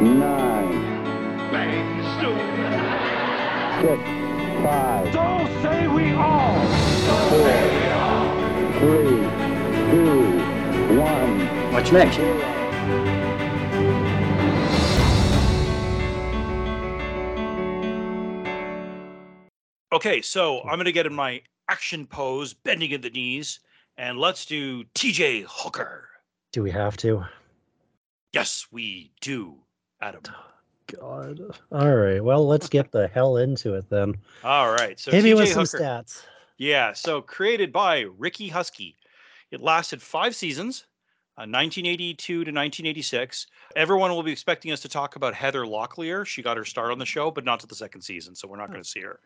nine, 0.00 0.70
Bang, 1.50 2.02
stupid. 2.18 2.74
six, 3.82 4.02
five, 4.64 5.12
So 5.12 5.62
say 5.62 5.88
we 5.88 6.12
all. 6.12 6.58
So 7.06 7.14
Four. 7.30 7.48
say 7.48 7.62
we 7.74 7.84
all. 7.92 8.26
three, 8.78 9.18
two, 9.90 10.98
one. 11.00 11.72
What's 11.72 11.92
next? 11.92 12.18
Okay, 19.92 20.20
so 20.22 20.60
I'm 20.62 20.78
gonna 20.78 20.92
get 20.92 21.06
in 21.06 21.14
my 21.14 21.42
action 21.68 22.06
pose, 22.06 22.52
bending 22.52 22.92
at 22.92 23.02
the 23.02 23.10
knees, 23.10 23.60
and 23.96 24.18
let's 24.18 24.44
do 24.44 24.84
TJ 24.94 25.46
Hooker. 25.48 26.08
Do 26.52 26.62
we 26.62 26.70
have 26.70 26.96
to? 26.98 27.24
Yes, 28.32 28.66
we 28.70 29.10
do, 29.20 29.56
Adam. 30.00 30.22
God. 30.98 31.40
All 31.70 31.94
right. 31.94 32.22
Well, 32.22 32.46
let's 32.46 32.68
get 32.68 32.90
the 32.92 33.08
hell 33.14 33.36
into 33.38 33.74
it 33.74 33.88
then. 33.90 34.14
All 34.42 34.70
right, 34.72 34.98
so 34.98 35.10
Hit 35.10 35.24
me 35.24 35.32
TJ 35.32 35.36
with 35.36 35.48
some 35.50 35.60
Hooker. 35.64 35.78
stats. 35.78 36.22
Yeah, 36.56 36.92
so 36.92 37.20
created 37.20 37.72
by 37.72 38.06
Ricky 38.16 38.48
Husky. 38.48 38.96
It 39.50 39.60
lasted 39.60 40.02
five 40.02 40.34
seasons, 40.34 40.86
uh, 41.36 41.46
1982 41.46 42.16
to 42.32 42.38
1986. 42.38 43.46
Everyone 43.76 44.10
will 44.10 44.22
be 44.22 44.32
expecting 44.32 44.72
us 44.72 44.80
to 44.80 44.88
talk 44.88 45.16
about 45.16 45.34
Heather 45.34 45.64
Locklear. 45.64 46.26
She 46.26 46.42
got 46.42 46.56
her 46.56 46.64
start 46.64 46.90
on 46.90 46.98
the 46.98 47.06
show, 47.06 47.30
but 47.30 47.44
not 47.44 47.60
to 47.60 47.66
the 47.66 47.74
second 47.74 48.00
season, 48.02 48.34
so 48.34 48.48
we're 48.48 48.56
not 48.58 48.70
going 48.70 48.82
to 48.82 48.88
see 48.88 49.00
her. 49.00 49.20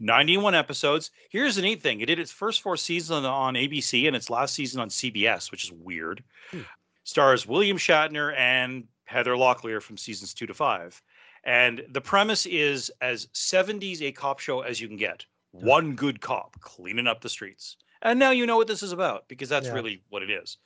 91 0.00 0.54
episodes. 0.54 1.12
Here's 1.30 1.54
the 1.54 1.62
neat 1.62 1.80
thing 1.82 2.00
it 2.00 2.06
did 2.06 2.18
its 2.18 2.32
first 2.32 2.62
four 2.62 2.76
seasons 2.76 3.24
on 3.24 3.54
ABC 3.54 4.06
and 4.08 4.16
its 4.16 4.28
last 4.28 4.54
season 4.54 4.80
on 4.80 4.88
CBS, 4.88 5.50
which 5.50 5.64
is 5.64 5.72
weird. 5.72 6.24
Hmm. 6.50 6.60
Stars 7.04 7.46
William 7.46 7.76
Shatner 7.76 8.36
and 8.36 8.84
Heather 9.04 9.32
Locklear 9.34 9.80
from 9.80 9.96
seasons 9.96 10.34
two 10.34 10.46
to 10.46 10.54
five. 10.54 11.00
And 11.44 11.84
the 11.90 12.00
premise 12.00 12.46
is 12.46 12.90
as 13.00 13.26
70s 13.34 14.00
a 14.02 14.12
cop 14.12 14.40
show 14.40 14.62
as 14.62 14.80
you 14.80 14.88
can 14.88 14.96
get 14.96 15.24
one 15.52 15.94
good 15.94 16.20
cop 16.20 16.58
cleaning 16.60 17.06
up 17.06 17.20
the 17.20 17.28
streets. 17.28 17.76
And 18.02 18.18
now 18.18 18.30
you 18.30 18.46
know 18.46 18.56
what 18.56 18.66
this 18.66 18.82
is 18.82 18.92
about 18.92 19.28
because 19.28 19.48
that's 19.48 19.66
Yeah. 19.68 19.74
really 19.74 20.02
what 20.08 20.22
it 20.22 20.30
is. 20.30 20.58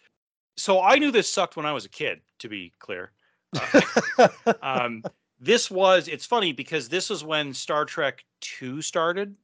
So 0.56 0.82
I 0.82 0.96
knew 0.96 1.10
this 1.10 1.28
sucked 1.28 1.56
when 1.56 1.66
I 1.66 1.72
was 1.72 1.84
a 1.84 1.88
kid, 1.88 2.20
to 2.38 2.48
be 2.48 2.72
clear. 2.78 3.12
Uh, 3.54 3.80
um, 4.62 5.04
this 5.40 5.70
was, 5.70 6.08
it's 6.08 6.26
funny 6.26 6.52
because 6.52 6.88
this 6.88 7.10
was 7.10 7.22
when 7.22 7.52
Star 7.54 7.84
Trek 7.84 8.24
2 8.40 8.82
started. 8.82 9.36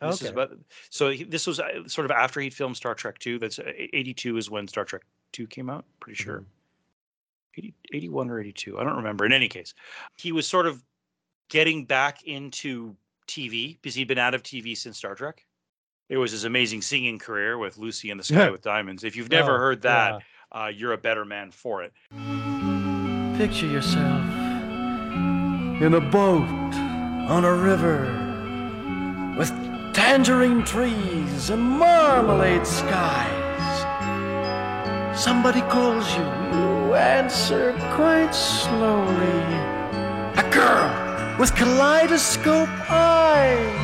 This 0.00 0.22
is 0.22 0.28
Okay. 0.28 0.32
about, 0.32 0.58
so 0.90 1.10
he, 1.10 1.24
this 1.24 1.46
was 1.46 1.60
uh, 1.60 1.86
sort 1.88 2.04
of 2.04 2.10
after 2.10 2.40
he'd 2.40 2.54
filmed 2.54 2.76
Star 2.76 2.94
Trek 2.94 3.18
2. 3.20 3.38
That's 3.38 3.58
uh, 3.58 3.72
82 3.76 4.36
is 4.36 4.50
when 4.50 4.68
Star 4.68 4.84
Trek 4.84 5.02
2 5.32 5.46
came 5.46 5.70
out, 5.70 5.84
pretty 6.00 6.16
sure. 6.22 6.40
Mhm. 6.40 6.44
80, 7.56 7.74
81 7.92 8.30
or 8.30 8.40
82. 8.40 8.78
I 8.78 8.84
don't 8.84 8.96
remember. 8.96 9.24
In 9.24 9.32
any 9.32 9.48
case, 9.48 9.74
he 10.16 10.32
was 10.32 10.46
sort 10.46 10.66
of 10.66 10.82
getting 11.50 11.84
back 11.84 12.22
into 12.24 12.96
TV 13.28 13.78
because 13.80 13.94
he'd 13.94 14.08
been 14.08 14.18
out 14.18 14.34
of 14.34 14.42
TV 14.42 14.76
since 14.76 14.96
Star 14.98 15.14
Trek. 15.14 15.44
It 16.08 16.16
was 16.18 16.32
his 16.32 16.44
amazing 16.44 16.82
singing 16.82 17.18
career 17.18 17.56
with 17.56 17.78
Lucy 17.78 18.10
in 18.10 18.18
the 18.18 18.24
Sky 18.24 18.50
with 18.50 18.62
Diamonds. 18.62 19.04
If 19.04 19.16
you've 19.16 19.30
never 19.30 19.54
Oh, 19.54 19.58
heard 19.58 19.82
that, 19.82 20.22
uh, 20.52 20.70
you're 20.74 20.92
a 20.92 20.98
better 20.98 21.24
man 21.24 21.50
for 21.50 21.82
it. 21.82 21.92
Picture 23.38 23.66
yourself 23.66 24.22
in 25.82 25.94
a 25.94 26.00
boat 26.00 26.46
on 27.28 27.44
a 27.44 27.52
river 27.54 28.02
with 29.38 29.48
tangerine 29.94 30.62
trees 30.64 31.50
and 31.50 31.62
marmalade 31.62 32.66
skies. 32.66 33.43
Somebody 35.16 35.60
calls 35.62 36.12
you, 36.16 36.22
you 36.22 36.94
answer 36.94 37.72
quite 37.94 38.32
slowly. 38.34 39.44
A 40.36 40.50
girl 40.52 41.38
with 41.38 41.54
kaleidoscope 41.54 42.68
eyes. 42.90 43.80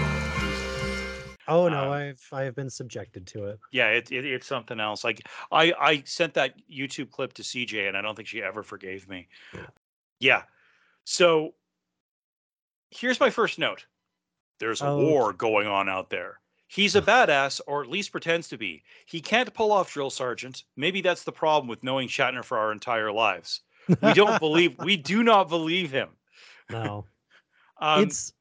Oh 1.47 1.69
no, 1.69 1.85
Um, 1.85 1.91
I've 1.93 2.21
I've 2.33 2.55
been 2.57 2.69
subjected 2.71 3.27
to 3.29 3.47
it. 3.47 3.61
Yeah, 3.73 3.89
it, 3.91 4.11
it, 4.11 4.25
it's 4.25 4.47
something 4.47 4.81
else. 4.81 5.05
Like 5.05 5.23
I, 5.53 5.73
I 5.81 6.03
sent 6.05 6.35
that 6.35 6.55
YouTube 6.69 7.11
clip 7.11 7.33
to 7.35 7.43
CJ, 7.43 7.87
and 7.89 7.97
I 7.97 8.03
don't 8.03 8.17
think 8.17 8.29
she 8.29 8.43
ever 8.43 8.63
forgave 8.65 9.09
me. 9.09 9.29
Yeah. 10.19 10.43
So 11.05 11.55
here's 12.91 13.21
my 13.21 13.31
first 13.31 13.59
note. 13.59 13.87
There's 14.59 14.83
a 14.83 14.87
Oh. 14.87 14.99
war 15.07 15.33
going 15.33 15.67
on 15.69 15.89
out 15.89 16.11
there. 16.11 16.40
He's 16.73 16.95
a 16.95 17.03
badass, 17.03 17.61
or 17.67 17.83
at 17.83 17.91
least 17.91 18.13
pretends 18.13 18.47
to 18.49 18.57
be. 18.57 18.85
He 19.07 19.21
can't 19.21 19.53
pull 19.53 19.73
off 19.73 19.93
drill 19.93 20.09
sergeant. 20.09 20.63
Maybe 20.77 21.01
that's 21.01 21.25
the 21.25 21.33
problem 21.33 21.67
with 21.69 21.83
knowing 21.83 22.07
Shatner 22.07 22.45
for 22.45 22.59
our 22.59 22.71
entire 22.71 23.11
lives. 23.11 23.63
We 23.89 24.13
don't 24.15 24.39
believe. 24.39 24.79
We 24.79 24.97
do 24.97 25.25
not 25.25 25.49
believe 25.49 25.91
him. 25.91 26.11
No, 26.71 27.05
Um, 27.81 28.05
it's 28.05 28.33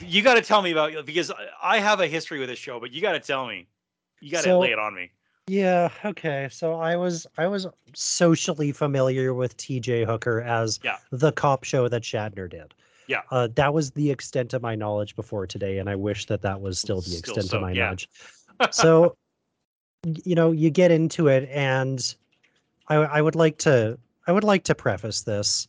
you 0.00 0.22
got 0.22 0.36
to 0.36 0.40
tell 0.40 0.62
me 0.62 0.72
about 0.72 1.04
because 1.04 1.30
I- 1.62 1.76
have 1.78 2.00
a 2.00 2.06
history 2.06 2.38
with 2.40 2.48
this 2.48 2.58
show, 2.58 2.80
but 2.80 2.90
you 2.90 3.02
got 3.02 3.12
to 3.12 3.20
tell 3.20 3.46
me. 3.46 3.66
You 4.22 4.30
got 4.30 4.38
to 4.38 4.44
So- 4.44 4.60
lay 4.60 4.72
it 4.72 4.78
on 4.78 4.94
me. 4.94 5.10
yeah 5.46 5.90
okay. 6.06 6.48
So 6.50 6.76
I 6.76 6.96
was 6.96 7.26
I 7.36 7.46
was 7.46 7.66
socially 7.94 8.72
familiar 8.72 9.34
with 9.34 9.54
T.J. 9.58 10.06
Hooker 10.06 10.40
as 10.40 10.80
Yeah. 10.82 10.96
the 11.12 11.32
cop 11.32 11.64
show 11.64 11.86
that 11.88 12.00
Shatner 12.00 12.48
did. 12.48 12.72
Yeah. 13.06 13.22
Uh, 13.30 13.48
that 13.54 13.72
was 13.74 13.90
the 13.92 14.10
extent 14.10 14.54
of 14.54 14.62
my 14.62 14.74
knowledge 14.74 15.16
before 15.16 15.46
today, 15.46 15.78
and 15.78 15.88
I 15.88 15.96
wish 15.96 16.26
that 16.26 16.42
that 16.42 16.60
was 16.60 16.78
still 16.78 17.00
the 17.00 17.10
Still 17.10 17.18
extent 17.18 17.46
so, 17.48 17.56
of 17.58 17.62
my 17.62 17.72
yeah. 17.72 17.84
knowledge. 17.84 18.08
so, 18.70 19.16
you 20.04 20.34
know, 20.34 20.52
you 20.52 20.70
get 20.70 20.90
into 20.90 21.28
it, 21.28 21.48
and 21.50 22.14
I, 22.88 22.96
I 22.96 23.22
would 23.22 23.34
like 23.34 23.58
to 23.58 23.98
I 24.26 24.32
would 24.32 24.44
like 24.44 24.64
to 24.64 24.74
preface 24.74 25.22
this. 25.22 25.68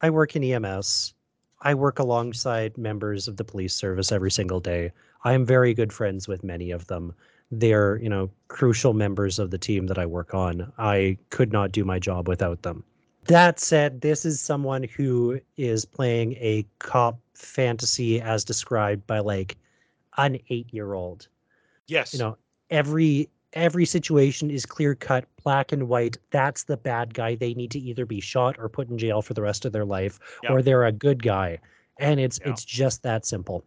I 0.00 0.10
work 0.10 0.36
in 0.36 0.44
EMS. 0.44 1.14
I 1.62 1.74
work 1.74 1.98
alongside 1.98 2.76
members 2.76 3.28
of 3.28 3.36
the 3.36 3.44
police 3.44 3.74
service 3.74 4.12
every 4.12 4.30
single 4.30 4.60
day. 4.60 4.92
I 5.24 5.32
am 5.32 5.46
very 5.46 5.74
good 5.74 5.92
friends 5.92 6.26
with 6.26 6.42
many 6.42 6.70
of 6.70 6.86
them. 6.88 7.14
They're, 7.50 7.98
you 7.98 8.08
know, 8.08 8.30
crucial 8.48 8.94
members 8.94 9.38
of 9.38 9.50
the 9.50 9.58
team 9.58 9.86
that 9.86 9.98
I 9.98 10.06
work 10.06 10.34
on. 10.34 10.72
I 10.78 11.18
could 11.30 11.52
not 11.52 11.70
do 11.70 11.84
my 11.84 11.98
job 11.98 12.26
without 12.26 12.62
them. 12.62 12.82
That 13.26 13.60
said, 13.60 14.00
this 14.00 14.24
is 14.24 14.40
someone 14.40 14.82
who 14.82 15.40
is 15.56 15.84
playing 15.84 16.32
a 16.34 16.66
cop 16.80 17.18
fantasy 17.34 18.20
as 18.20 18.44
described 18.44 19.06
by 19.06 19.20
like 19.20 19.56
an 20.16 20.38
8-year-old. 20.50 21.28
Yes. 21.86 22.12
You 22.12 22.18
know, 22.20 22.36
every 22.70 23.28
every 23.54 23.84
situation 23.84 24.50
is 24.50 24.64
clear 24.64 24.94
cut, 24.94 25.26
black 25.44 25.72
and 25.72 25.86
white. 25.88 26.16
That's 26.30 26.64
the 26.64 26.76
bad 26.78 27.12
guy. 27.12 27.34
They 27.34 27.52
need 27.54 27.70
to 27.72 27.78
either 27.78 28.06
be 28.06 28.18
shot 28.20 28.56
or 28.58 28.68
put 28.68 28.88
in 28.88 28.96
jail 28.96 29.20
for 29.20 29.34
the 29.34 29.42
rest 29.42 29.64
of 29.66 29.72
their 29.72 29.84
life, 29.84 30.18
Yeah. 30.42 30.52
or 30.52 30.62
they're 30.62 30.86
a 30.86 30.92
good 30.92 31.22
guy. 31.22 31.58
And 31.98 32.18
it's 32.18 32.40
Yeah. 32.42 32.50
it's 32.50 32.64
just 32.64 33.02
that 33.02 33.26
simple. 33.26 33.62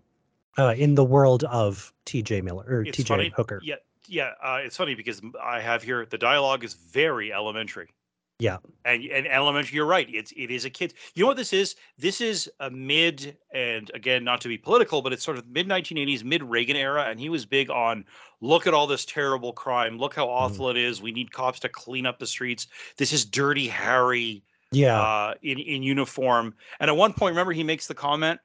Uh, 0.57 0.73
in 0.77 0.95
the 0.95 1.03
world 1.03 1.43
of 1.45 1.93
T.J. 2.05 2.41
Miller 2.41 2.63
or 2.67 2.83
T.J. 2.85 3.29
Hooker. 3.35 3.59
Yeah, 3.61 3.75
yeah. 4.07 4.31
Uh, 4.41 4.59
it's 4.63 4.77
funny 4.77 4.95
because 4.95 5.21
I 5.41 5.59
have 5.59 5.83
here 5.83 6.05
the 6.05 6.17
dialogue 6.17 6.63
is 6.63 6.73
very 6.73 7.31
elementary. 7.33 7.89
Yeah. 8.39 8.57
And 8.83 9.03
and 9.05 9.27
elementary, 9.27 9.75
you're 9.75 9.85
right. 9.85 10.07
It's 10.13 10.33
it 10.35 10.51
is 10.51 10.65
a 10.65 10.69
kid. 10.69 10.93
You 11.13 11.23
know 11.23 11.27
what 11.27 11.37
this 11.37 11.53
is? 11.53 11.75
This 11.97 12.19
is 12.19 12.49
a 12.59 12.69
mid 12.69 13.37
and 13.53 13.89
again, 13.93 14.23
not 14.25 14.41
to 14.41 14.47
be 14.49 14.57
political, 14.57 15.01
but 15.01 15.13
it's 15.13 15.23
sort 15.23 15.37
of 15.37 15.47
mid 15.47 15.67
1980s, 15.69 16.23
mid 16.23 16.43
Reagan 16.43 16.75
era, 16.75 17.03
and 17.03 17.19
he 17.19 17.29
was 17.29 17.45
big 17.45 17.69
on 17.69 18.03
look 18.41 18.67
at 18.67 18.73
all 18.73 18.87
this 18.87 19.05
terrible 19.05 19.53
crime. 19.53 19.97
Look 19.97 20.13
how 20.13 20.27
awful 20.27 20.69
it 20.69 20.75
is. 20.77 21.01
We 21.01 21.11
need 21.13 21.31
cops 21.31 21.59
to 21.61 21.69
clean 21.69 22.05
up 22.05 22.19
the 22.19 22.27
streets. 22.27 22.67
This 22.97 23.13
is 23.13 23.23
dirty 23.23 23.67
Harry 23.69 24.43
Yeah. 24.71 25.01
uh, 25.01 25.33
in 25.41 25.57
in 25.59 25.81
uniform. 25.81 26.53
And 26.81 26.89
at 26.89 26.97
one 26.97 27.13
point, 27.13 27.31
remember 27.31 27.53
he 27.53 27.63
makes 27.63 27.87
the 27.87 27.95
comment, 27.95 28.41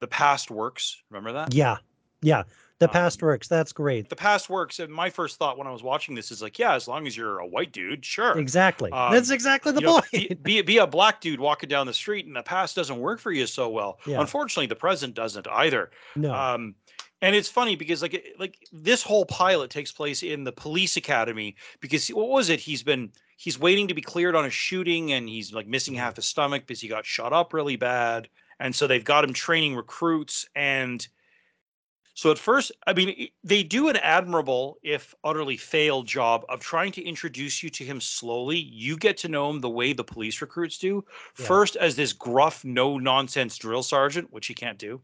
"The 0.00 0.08
past 0.08 0.50
works." 0.50 1.02
Remember 1.10 1.32
that? 1.32 1.52
yeah. 1.52 1.76
Yeah. 2.22 2.44
The 2.78 2.86
um, 2.88 2.92
past 2.92 3.22
works. 3.22 3.48
That's 3.48 3.72
great. 3.72 4.08
the 4.10 4.16
past 4.16 4.50
works 4.50 4.78
and 4.80 4.92
my 4.92 5.08
first 5.08 5.38
thought 5.38 5.56
when 5.56 5.66
i 5.66 5.70
was 5.70 5.82
watching 5.82 6.14
this 6.14 6.30
is 6.30 6.42
like 6.42 6.58
yeah 6.58 6.74
as 6.74 6.86
long 6.86 7.06
as 7.06 7.16
you're 7.16 7.38
a 7.38 7.46
white 7.46 7.72
dude 7.72 8.04
sure 8.04 8.38
Exactly. 8.38 8.92
um, 8.92 9.12
That's 9.12 9.30
exactly 9.30 9.72
the 9.72 9.80
know, 9.80 10.00
point. 10.00 10.10
be, 10.12 10.34
be, 10.42 10.62
be 10.62 10.78
a 10.78 10.86
black 10.86 11.20
dude 11.22 11.40
walking 11.40 11.68
down 11.70 11.86
the 11.86 11.94
street 11.94 12.26
and 12.26 12.36
the 12.36 12.42
past 12.42 12.76
doesn't 12.76 12.98
work 12.98 13.18
for 13.20 13.32
you 13.32 13.46
so 13.46 13.68
well 13.70 13.98
Yeah. 14.06 14.20
unfortunately 14.20 14.66
the 14.66 14.76
present 14.76 15.14
doesn't 15.14 15.46
either 15.48 15.90
no. 16.16 16.34
um 16.34 16.74
and 17.22 17.34
it's 17.34 17.48
funny 17.48 17.76
because 17.76 18.02
like 18.02 18.34
like 18.38 18.58
this 18.72 19.02
whole 19.02 19.24
pilot 19.24 19.70
takes 19.70 19.90
place 19.90 20.22
in 20.22 20.44
the 20.44 20.52
police 20.52 20.98
academy 20.98 21.56
because 21.80 22.08
what 22.08 22.28
was 22.28 22.50
it 22.50 22.60
he's 22.60 22.82
been 22.82 23.10
he's 23.38 23.58
waiting 23.58 23.88
to 23.88 23.94
be 23.94 24.02
cleared 24.02 24.34
on 24.36 24.44
a 24.44 24.50
shooting 24.50 25.12
and 25.12 25.28
he's 25.30 25.50
like 25.52 25.66
missing 25.66 25.94
Mm-hmm. 25.94 26.02
half 26.02 26.16
his 26.16 26.26
stomach 26.28 26.64
because 26.66 26.80
he 26.82 26.88
got 26.88 27.06
shot 27.06 27.32
up 27.32 27.54
really 27.54 27.76
bad 27.76 28.28
and 28.60 28.74
so 28.74 28.86
they've 28.86 29.02
got 29.04 29.24
him 29.24 29.32
training 29.32 29.74
recruits 29.76 30.46
and 30.54 31.08
so 32.16 32.30
at 32.32 32.38
first 32.38 32.72
i 32.86 32.92
mean 32.92 33.28
they 33.44 33.62
do 33.62 33.88
an 33.88 33.96
admirable 33.98 34.78
if 34.82 35.14
utterly 35.24 35.56
failed 35.56 36.06
job 36.06 36.44
of 36.48 36.60
trying 36.60 36.90
to 36.92 37.02
introduce 37.02 37.62
you 37.62 37.70
to 37.70 37.84
him 37.84 38.00
slowly 38.00 38.58
you 38.58 38.96
get 38.96 39.16
to 39.16 39.28
know 39.28 39.50
him 39.50 39.60
the 39.60 39.70
way 39.70 39.92
the 39.92 40.04
police 40.04 40.40
recruits 40.40 40.78
do 40.78 41.04
Yeah. 41.38 41.56
first 41.56 41.76
as 41.76 41.96
this 41.96 42.12
gruff 42.12 42.64
no 42.64 42.98
nonsense 42.98 43.56
drill 43.58 43.82
sergeant 43.82 44.32
which 44.32 44.46
he 44.48 44.54
can't 44.54 44.78
do 44.78 45.02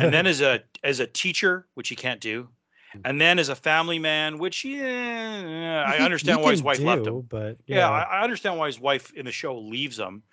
and 0.00 0.12
then 0.12 0.26
as 0.26 0.40
a 0.40 0.64
as 0.82 1.00
a 1.00 1.06
teacher, 1.06 1.68
which 1.74 1.88
he 1.88 1.96
can't 1.96 2.20
do, 2.20 2.48
Mm. 2.94 3.04
and 3.04 3.20
then 3.20 3.38
as 3.38 3.48
a 3.48 3.54
family 3.56 3.98
man, 3.98 4.38
which 4.38 4.64
yeah, 4.64 5.84
I 5.88 6.00
understand 6.00 6.42
why 6.42 6.50
his 6.50 6.62
wife 6.62 6.84
left 6.84 7.06
him. 7.06 7.20
do, 7.20 7.26
But 7.28 7.58
Yeah, 7.66 7.88
I, 7.90 8.02
I 8.02 8.22
understand 8.22 8.58
why 8.58 8.66
his 8.66 8.78
wife 8.80 9.12
in 9.14 9.24
the 9.26 9.32
show 9.32 9.58
leaves 9.58 9.98
him. 9.98 10.24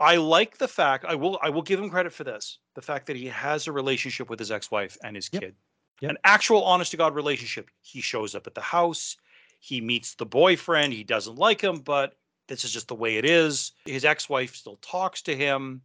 I 0.00 0.16
like 0.16 0.58
the 0.58 0.68
fact 0.68 1.04
I 1.06 1.14
will 1.16 1.38
I 1.42 1.50
will 1.50 1.62
give 1.62 1.80
him 1.80 1.90
credit 1.90 2.12
for 2.12 2.24
this. 2.24 2.60
The 2.74 2.82
fact 2.82 3.06
that 3.06 3.16
he 3.16 3.26
has 3.26 3.66
a 3.66 3.72
relationship 3.72 4.30
with 4.30 4.38
his 4.38 4.50
ex-wife 4.50 4.96
and 5.04 5.16
his 5.16 5.28
Yep. 5.32 5.42
kid. 5.42 5.56
Yep. 6.00 6.10
An 6.10 6.18
actual 6.24 6.62
honest 6.64 6.90
to 6.92 6.96
God 6.96 7.14
relationship. 7.14 7.70
He 7.80 8.00
shows 8.00 8.34
up 8.34 8.46
at 8.46 8.54
the 8.54 8.60
house, 8.60 9.16
he 9.60 9.80
meets 9.80 10.14
the 10.14 10.26
boyfriend, 10.26 10.92
he 10.92 11.04
doesn't 11.04 11.36
like 11.36 11.60
him, 11.60 11.80
but 11.80 12.14
this 12.46 12.64
is 12.64 12.72
just 12.72 12.88
the 12.88 12.94
way 12.94 13.16
it 13.16 13.24
is. 13.24 13.72
His 13.84 14.04
ex-wife 14.04 14.54
still 14.54 14.78
talks 14.80 15.22
to 15.22 15.36
him. 15.36 15.82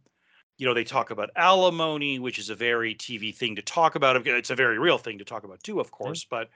You 0.56 0.66
know, 0.66 0.74
they 0.74 0.84
talk 0.84 1.10
about 1.10 1.30
alimony, 1.34 2.20
which 2.20 2.38
is 2.38 2.48
a 2.48 2.54
very 2.54 2.94
TV 2.94 3.34
thing 3.34 3.56
to 3.56 3.62
talk 3.62 3.96
about. 3.96 4.24
It's 4.24 4.50
a 4.50 4.54
very 4.54 4.78
real 4.78 4.98
thing 4.98 5.18
to 5.18 5.24
talk 5.24 5.42
about 5.42 5.62
too, 5.64 5.80
of 5.80 5.90
course, 5.90 6.24
but 6.24 6.48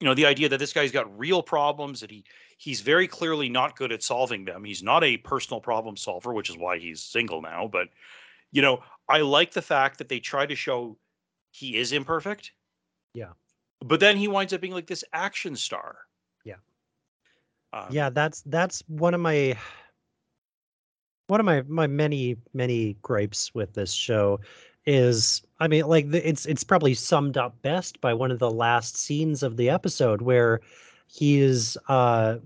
you 0.00 0.06
know, 0.06 0.14
the 0.14 0.26
idea 0.26 0.48
that 0.50 0.58
this 0.58 0.72
guy's 0.74 0.92
got 0.92 1.18
real 1.18 1.42
problems 1.42 2.00
that 2.00 2.10
he 2.10 2.24
he's 2.58 2.82
very 2.82 3.08
clearly 3.08 3.48
not 3.48 3.76
good 3.76 3.92
at 3.92 4.02
solving 4.02 4.44
them. 4.44 4.62
He's 4.62 4.82
not 4.82 5.02
a 5.02 5.16
personal 5.16 5.60
problem 5.60 5.96
solver, 5.96 6.34
which 6.34 6.50
is 6.50 6.58
why 6.58 6.78
he's 6.78 7.00
single 7.00 7.40
now. 7.40 7.68
But 7.72 7.88
you 8.52 8.60
know, 8.60 8.80
I 9.08 9.20
like 9.20 9.52
the 9.52 9.62
fact 9.62 9.98
that 9.98 10.10
they 10.10 10.20
try 10.20 10.44
to 10.44 10.54
show 10.54 10.98
he 11.50 11.76
is 11.76 11.92
imperfect. 11.92 12.52
Yeah. 13.14 13.32
But 13.80 14.00
then 14.00 14.16
he 14.16 14.28
winds 14.28 14.52
up 14.52 14.60
being 14.60 14.72
like 14.72 14.86
this 14.86 15.04
action 15.12 15.56
star. 15.56 15.96
Yeah. 16.44 16.56
Um, 17.72 17.86
yeah 17.90 18.10
that's 18.10 18.42
that's 18.42 18.82
one 18.86 19.14
of 19.14 19.20
my 19.20 19.56
one 21.26 21.40
of 21.40 21.46
my 21.46 21.62
my 21.62 21.86
many 21.86 22.36
many 22.52 22.96
gripes 23.02 23.54
with 23.54 23.72
this 23.74 23.92
show 23.92 24.40
is 24.86 25.42
i 25.60 25.66
mean 25.66 25.86
like 25.86 26.10
the, 26.10 26.28
it's 26.28 26.44
it's 26.46 26.62
probably 26.62 26.94
summed 26.94 27.36
up 27.36 27.60
best 27.62 28.00
by 28.00 28.12
one 28.12 28.30
of 28.30 28.38
the 28.38 28.50
last 28.50 28.96
scenes 28.96 29.42
of 29.42 29.56
the 29.56 29.70
episode 29.70 30.20
where 30.20 30.60
he 31.06 31.40
is 31.40 31.78
uh 31.88 32.36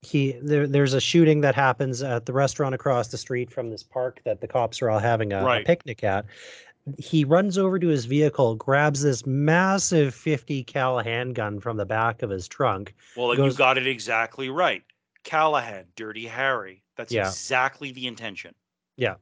he 0.00 0.32
there 0.42 0.66
there's 0.66 0.94
a 0.94 1.00
shooting 1.00 1.40
that 1.40 1.54
happens 1.54 2.02
at 2.02 2.24
the 2.24 2.32
restaurant 2.32 2.74
across 2.74 3.08
the 3.08 3.18
street 3.18 3.50
from 3.50 3.68
this 3.68 3.82
park 3.82 4.20
that 4.24 4.40
the 4.40 4.46
cops 4.46 4.80
are 4.80 4.88
all 4.88 4.98
having 4.98 5.32
a, 5.32 5.44
a 5.44 5.62
picnic 5.64 6.02
at 6.04 6.24
he 6.98 7.24
runs 7.24 7.58
over 7.58 7.78
to 7.78 7.88
his 7.88 8.04
vehicle 8.04 8.54
grabs 8.56 9.02
this 9.02 9.26
massive 9.26 10.14
50 10.14 10.64
cal 10.64 10.98
handgun 11.00 11.60
from 11.60 11.76
the 11.76 11.84
back 11.86 12.22
of 12.22 12.30
his 12.30 12.46
trunk 12.48 12.94
Well, 13.16 13.34
goes- 13.36 13.52
you 13.54 13.58
got 13.58 13.76
it 13.78 13.86
exactly 13.86 14.48
right. 14.48 14.82
Callahan, 15.24 15.84
Dirty 15.96 16.26
Harry. 16.26 16.82
That's 16.96 17.12
Yeah. 17.12 17.28
exactly 17.28 17.92
the 17.92 18.06
intention. 18.06 18.54
Yeah. 18.96 19.16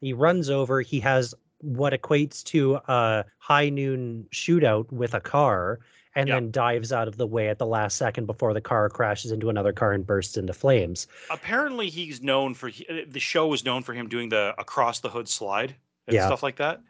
He 0.00 0.12
runs 0.12 0.50
over. 0.50 0.80
He 0.82 1.00
has 1.00 1.34
what 1.60 1.92
equates 1.92 2.44
to 2.44 2.74
a 2.88 3.24
high 3.38 3.70
noon 3.70 4.26
shootout 4.32 4.92
with 4.92 5.14
a 5.14 5.20
car 5.20 5.78
and 6.14 6.28
Yeah. 6.28 6.34
then 6.36 6.50
dives 6.50 6.92
out 6.92 7.08
of 7.08 7.16
the 7.16 7.26
way 7.26 7.48
at 7.48 7.58
the 7.58 7.66
last 7.66 7.96
second 7.96 8.26
before 8.26 8.52
the 8.54 8.60
car 8.60 8.88
crashes 8.90 9.32
into 9.32 9.48
another 9.50 9.72
car 9.72 9.92
and 9.92 10.06
bursts 10.06 10.36
into 10.36 10.52
flames. 10.52 11.06
apparently 11.30 11.88
he's 11.88 12.20
known 12.22 12.54
for 12.54 12.70
the 13.06 13.20
show 13.20 13.46
was 13.46 13.64
known 13.64 13.82
for 13.82 13.92
him 13.94 14.08
doing 14.08 14.28
the 14.28 14.54
across 14.58 15.00
the 15.00 15.08
hood 15.08 15.28
slide 15.28 15.74
and 16.06 16.14
Yeah. 16.14 16.26
stuff 16.26 16.42
like 16.42 16.56
that 16.56 16.80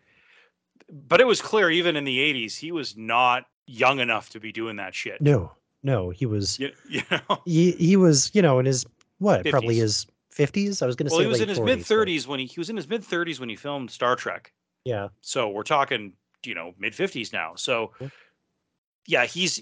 but 0.91 1.21
it 1.21 1.27
was 1.27 1.41
clear 1.43 1.71
even 1.71 1.97
in 1.97 2.05
the 2.05 2.19
80s 2.19 2.57
he 2.57 2.73
was 2.73 2.97
not 2.97 3.47
young 3.67 3.99
enough 4.01 4.31
to 4.31 4.41
be 4.41 4.53
doing 4.53 4.77
that 4.77 4.95
shit 4.95 5.21
No, 5.21 5.53
no, 5.83 6.11
he 6.11 6.27
was 6.27 6.59
you, 6.59 6.73
you 6.89 7.03
know 7.11 7.39
he, 7.45 7.73
he 7.73 7.97
was, 7.97 8.31
you 8.35 8.43
know, 8.43 8.59
in 8.59 8.67
his 8.67 8.85
what, 9.19 9.45
probably 9.47 9.77
his 9.77 10.07
50s. 10.35 10.83
I 10.83 10.87
was 10.87 10.95
going 10.97 11.09
to 11.09 11.13
well 11.13 11.21
say 11.21 11.25
he 11.25 11.29
was 11.31 11.41
in 11.41 11.49
his 11.49 11.59
40s, 11.59 11.65
mid 11.65 11.79
but 11.79 11.87
30s 11.87 12.27
when 12.27 12.39
he 12.41 12.47
he 12.47 12.61
was 12.61 12.71
in 12.71 12.77
his 12.77 12.89
mid 12.89 13.03
30s 13.03 13.41
when 13.41 13.49
he 13.49 13.57
filmed 13.57 13.91
star 13.91 14.17
trek 14.17 14.53
Yeah. 14.85 15.09
so 15.23 15.49
we're 15.49 15.63
talking 15.63 16.13
you 16.45 16.55
know 16.55 16.75
mid 16.79 16.93
50s 16.93 17.33
now 17.33 17.55
so 17.57 17.93
Yeah. 18.01 18.09
yeah 19.07 19.25
he's 19.27 19.61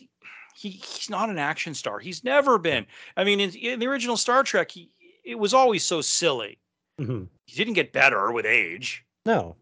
he, 0.57 0.71
he's 0.71 1.09
not 1.11 1.31
an 1.31 1.39
action 1.39 1.75
star 1.75 1.99
he's 1.99 2.23
never 2.25 2.59
been 2.59 2.87
i 3.17 3.25
mean 3.25 3.41
in, 3.41 3.51
in 3.55 3.79
the 3.81 3.87
original 3.87 4.17
star 4.17 4.43
trek 4.43 4.71
he 4.71 4.91
it 5.25 5.39
was 5.39 5.55
always 5.55 5.85
so 5.85 6.01
silly 6.01 6.59
Mhm. 7.01 7.29
he 7.47 7.57
didn't 7.57 7.75
get 7.75 7.93
better 7.93 8.31
with 8.33 8.45
age 8.47 9.05
No. 9.27 9.57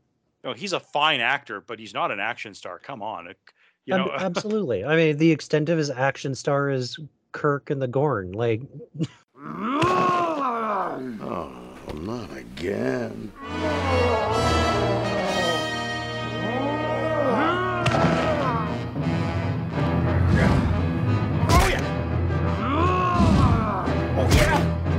No, 0.44 0.52
he's 0.52 0.72
a 0.72 0.80
fine 0.80 1.20
actor, 1.20 1.60
but 1.60 1.78
he's 1.78 1.94
not 1.94 2.10
an 2.10 2.18
action 2.20 2.54
star. 2.54 2.78
Come 2.78 3.02
on, 3.02 3.28
it- 3.28 3.38
you 3.86 3.94
ab- 3.94 4.06
know. 4.06 4.12
absolutely. 4.18 4.84
I 4.84 4.96
mean, 4.96 5.16
the 5.18 5.30
extent 5.30 5.68
of 5.68 5.78
his 5.78 5.90
action 5.90 6.34
star 6.34 6.70
is 6.70 6.98
Kirk 7.32 7.70
and 7.70 7.80
the 7.82 7.88
Gorn. 7.88 8.32
Like, 8.32 8.62
Oh, 11.24 11.48
not 11.94 12.36
again. 12.36 13.32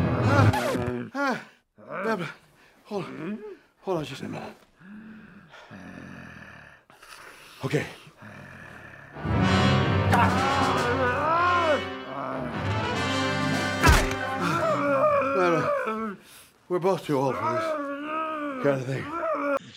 Oh, 0.05 2.03
Deborah, 2.05 2.29
hold 2.85 3.05
on. 3.05 3.39
Hold 3.81 3.97
on 3.99 4.05
just 4.05 4.21
a 4.21 4.27
minute. 4.27 4.53
Okay. 7.65 7.85
Deborah, 15.35 16.17
we're 16.69 16.79
both 16.79 17.05
too 17.05 17.17
old 17.17 17.35
for 17.35 17.51
this 17.53 18.63
kind 18.63 18.79
of 18.79 18.85
thing. 18.85 19.03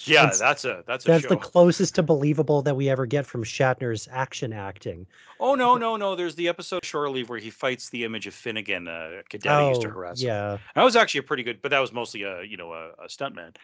yeah, 0.04 0.22
That's- 0.22 0.38
that's 0.38 0.64
a 0.64 0.84
that's 0.86 1.04
a 1.04 1.08
that's 1.08 1.22
show. 1.22 1.28
the 1.30 1.36
closest 1.36 1.94
to 1.96 2.02
believable 2.02 2.62
that 2.62 2.76
we 2.76 2.88
ever 2.88 3.06
get 3.06 3.26
from 3.26 3.42
Shatner's 3.44 4.08
action 4.10 4.52
acting. 4.52 5.06
oh 5.40 5.54
no, 5.54 5.76
no, 5.76 5.96
no. 5.96 6.14
There's 6.14 6.34
the 6.34 6.48
episode 6.48 6.84
Shore 6.84 7.08
Leave 7.10 7.28
where 7.28 7.38
he 7.38 7.50
fights 7.50 7.88
the 7.90 8.04
image 8.04 8.26
of 8.26 8.34
Finnegan, 8.34 8.86
uh, 8.88 9.20
a 9.20 9.22
cadet 9.28 9.60
who 9.62 9.68
used 9.68 9.80
to 9.82 9.88
Oh, 9.88 9.92
harass 9.92 10.20
him. 10.20 10.28
yeah. 10.28 10.58
That 10.74 10.82
was 10.82 10.96
actually 10.96 11.20
a 11.20 11.24
pretty 11.24 11.42
good, 11.42 11.60
but 11.62 11.70
that 11.70 11.80
was 11.80 11.92
mostly 11.92 12.22
a 12.22 12.42
you 12.42 12.56
know 12.56 12.72
a, 12.72 12.90
a 13.04 13.08
stuntman. 13.08 13.56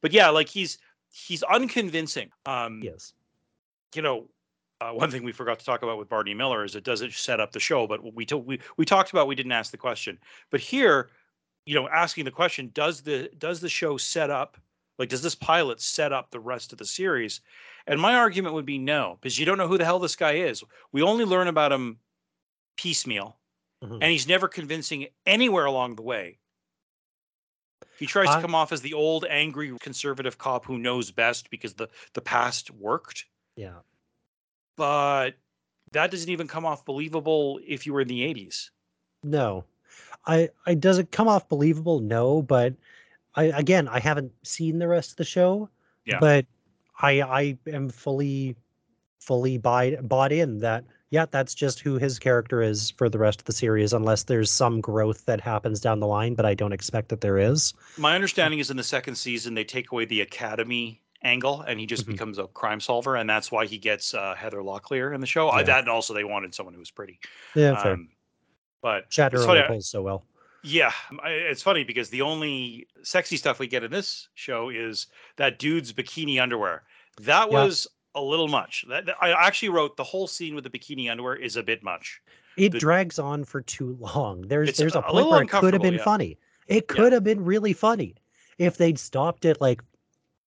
But 0.00 0.12
yeah, 0.12 0.28
like 0.28 0.48
he's 0.48 0.78
he's 1.12 1.42
unconvincing. 1.42 2.30
Um, 2.46 2.80
Yes. 2.82 3.12
You 3.94 4.02
know, 4.02 4.28
uh, 4.80 4.92
one 4.92 5.10
thing 5.10 5.22
we 5.22 5.32
forgot 5.32 5.58
to 5.58 5.64
talk 5.64 5.82
about 5.82 5.98
with 5.98 6.08
Barney 6.08 6.34
Miller 6.34 6.64
is 6.64 6.74
it 6.74 6.84
doesn't 6.84 7.12
set 7.12 7.40
up 7.40 7.52
the 7.52 7.60
show, 7.60 7.86
but 7.86 8.14
we 8.14 8.26
told 8.26 8.46
we 8.46 8.60
we 8.76 8.84
talked 8.84 9.10
about 9.10 9.28
we 9.28 9.34
didn't 9.34 9.52
ask 9.52 9.70
the 9.70 9.78
question. 9.78 10.18
But 10.50 10.60
here, 10.60 11.10
you 11.66 11.74
know, 11.74 11.88
asking 11.88 12.24
the 12.24 12.30
question, 12.32 12.70
does 12.74 13.02
the 13.02 13.30
does 13.38 13.60
the 13.60 13.68
show 13.68 13.96
set 13.96 14.30
up 14.30 14.58
like 14.98 15.08
does 15.08 15.22
this 15.22 15.34
pilot 15.36 15.80
set 15.80 16.12
up 16.12 16.30
the 16.30 16.40
rest 16.40 16.72
of 16.72 16.78
the 16.78 16.86
series? 16.86 17.40
And 17.86 18.00
my 18.00 18.14
argument 18.16 18.54
would 18.54 18.66
be 18.66 18.78
no, 18.78 19.18
because 19.20 19.38
you 19.38 19.46
don't 19.46 19.58
know 19.58 19.68
who 19.68 19.78
the 19.78 19.84
hell 19.84 19.98
this 20.00 20.16
guy 20.16 20.32
is. 20.34 20.64
We 20.92 21.02
only 21.02 21.24
learn 21.24 21.48
about 21.48 21.72
him 21.72 22.00
piecemeal, 22.76 23.40
Mhm. 23.82 24.02
and 24.02 24.12
he's 24.12 24.28
never 24.28 24.48
convincing 24.48 25.08
anywhere 25.26 25.66
along 25.66 25.96
the 25.96 26.02
way. 26.02 26.40
He 27.96 28.06
tries 28.06 28.28
I- 28.28 28.36
to 28.36 28.38
come 28.38 28.54
off 28.54 28.70
as 28.72 28.82
the 28.82 28.92
old 28.92 29.24
angry 29.24 29.78
conservative 29.78 30.36
cop 30.36 30.66
who 30.66 30.76
knows 30.78 31.10
best 31.10 31.48
because 31.48 31.72
the 31.74 31.88
the 32.12 32.20
past 32.20 32.70
worked 32.70 33.24
Yeah. 33.56 33.80
but 34.76 35.32
that 35.92 36.10
doesn't 36.10 36.30
even 36.30 36.48
come 36.48 36.64
off 36.64 36.84
believable 36.84 37.60
if 37.66 37.86
you 37.86 37.92
were 37.92 38.00
in 38.00 38.08
the 38.08 38.22
80s. 38.22 38.70
No. 39.22 39.64
I 40.26 40.48
I 40.66 40.74
does 40.74 40.98
it 40.98 41.10
come 41.10 41.28
off 41.28 41.48
believable? 41.48 42.00
No, 42.00 42.42
but 42.42 42.74
I 43.34 43.44
again 43.44 43.88
I 43.88 43.98
haven't 43.98 44.32
seen 44.42 44.78
the 44.78 44.88
rest 44.88 45.10
of 45.10 45.16
the 45.16 45.24
show. 45.24 45.68
Yeah. 46.06 46.18
But 46.18 46.46
I 47.00 47.20
I 47.20 47.58
am 47.66 47.90
fully 47.90 48.56
fully 49.20 49.58
buy, 49.58 49.96
bought 50.02 50.32
in 50.32 50.58
that 50.58 50.84
yeah, 51.10 51.26
that's 51.30 51.54
just 51.54 51.80
who 51.80 51.98
his 51.98 52.18
character 52.18 52.62
is 52.62 52.90
for 52.92 53.10
the 53.10 53.18
rest 53.18 53.40
of 53.40 53.44
the 53.44 53.52
series 53.52 53.92
unless 53.92 54.22
there's 54.22 54.50
some 54.50 54.80
growth 54.80 55.26
that 55.26 55.42
happens 55.42 55.78
down 55.78 56.00
the 56.00 56.06
line, 56.06 56.34
but 56.34 56.46
I 56.46 56.54
don't 56.54 56.72
expect 56.72 57.10
that 57.10 57.20
there 57.20 57.36
is. 57.36 57.74
My 57.98 58.14
understanding 58.14 58.60
is 58.60 58.70
in 58.70 58.78
the 58.78 58.82
second 58.82 59.16
season 59.16 59.52
they 59.52 59.62
take 59.62 59.92
away 59.92 60.06
the 60.06 60.22
academy 60.22 61.01
angle 61.24 61.60
and 61.62 61.78
he 61.78 61.86
just 61.86 62.04
Mhm. 62.04 62.12
becomes 62.12 62.38
a 62.38 62.46
crime 62.48 62.80
solver 62.80 63.16
and 63.16 63.28
that's 63.30 63.50
why 63.52 63.66
he 63.66 63.78
gets 63.78 64.12
uh, 64.14 64.34
Heather 64.34 64.58
Locklear 64.58 65.14
in 65.14 65.20
the 65.20 65.26
show. 65.26 65.48
I, 65.48 65.58
Yeah. 65.60 65.64
that 65.66 65.80
and 65.80 65.88
also 65.88 66.14
they 66.14 66.24
wanted 66.24 66.54
someone 66.54 66.74
who 66.74 66.80
was 66.80 66.90
pretty. 66.90 67.20
Yeah, 67.54 67.80
fair. 67.82 67.92
Um, 67.92 68.08
but 68.80 69.08
Shatner 69.10 69.46
only 69.46 69.62
pulls 69.62 69.88
so 69.88 70.02
well. 70.02 70.24
yeah, 70.64 70.92
I- 71.22 71.30
it's 71.30 71.62
funny 71.62 71.84
because 71.84 72.10
the 72.10 72.22
only 72.22 72.88
sexy 73.02 73.36
stuff 73.36 73.58
we 73.60 73.66
get 73.68 73.84
in 73.84 73.90
this 73.90 74.28
show 74.34 74.68
is 74.70 75.06
that 75.36 75.58
dude's 75.58 75.92
bikini 75.92 76.42
underwear. 76.42 76.82
That 77.20 77.50
Yeah. 77.50 77.62
was 77.64 77.86
a 78.14 78.20
little 78.22 78.48
much. 78.48 78.84
That, 78.88 79.06
that- 79.06 79.16
I 79.22 79.30
actually 79.30 79.68
wrote 79.70 79.96
the 79.96 80.04
whole 80.04 80.26
scene 80.26 80.54
with 80.54 80.64
the 80.64 80.70
bikini 80.70 81.10
underwear 81.10 81.36
is 81.36 81.56
a 81.56 81.62
bit 81.62 81.82
much. 81.82 82.20
It 82.56 82.72
the- 82.72 82.78
drags 82.80 83.18
on 83.18 83.44
for 83.44 83.60
too 83.62 83.96
long. 84.00 84.42
There's 84.42 84.76
there's 84.76 84.94
a- 84.96 84.98
a 84.98 85.02
point 85.02 85.28
where 85.28 85.42
it 85.42 85.48
could 85.50 85.72
have 85.72 85.82
been 85.82 85.94
yeah. 85.94 86.04
funny. 86.04 86.36
It 86.66 86.88
could 86.88 87.12
have 87.12 87.24
been 87.24 87.44
really 87.44 87.72
funny 87.72 88.14
if 88.58 88.76
they'd 88.76 88.98
stopped 88.98 89.44
it 89.44 89.60
like 89.60 89.82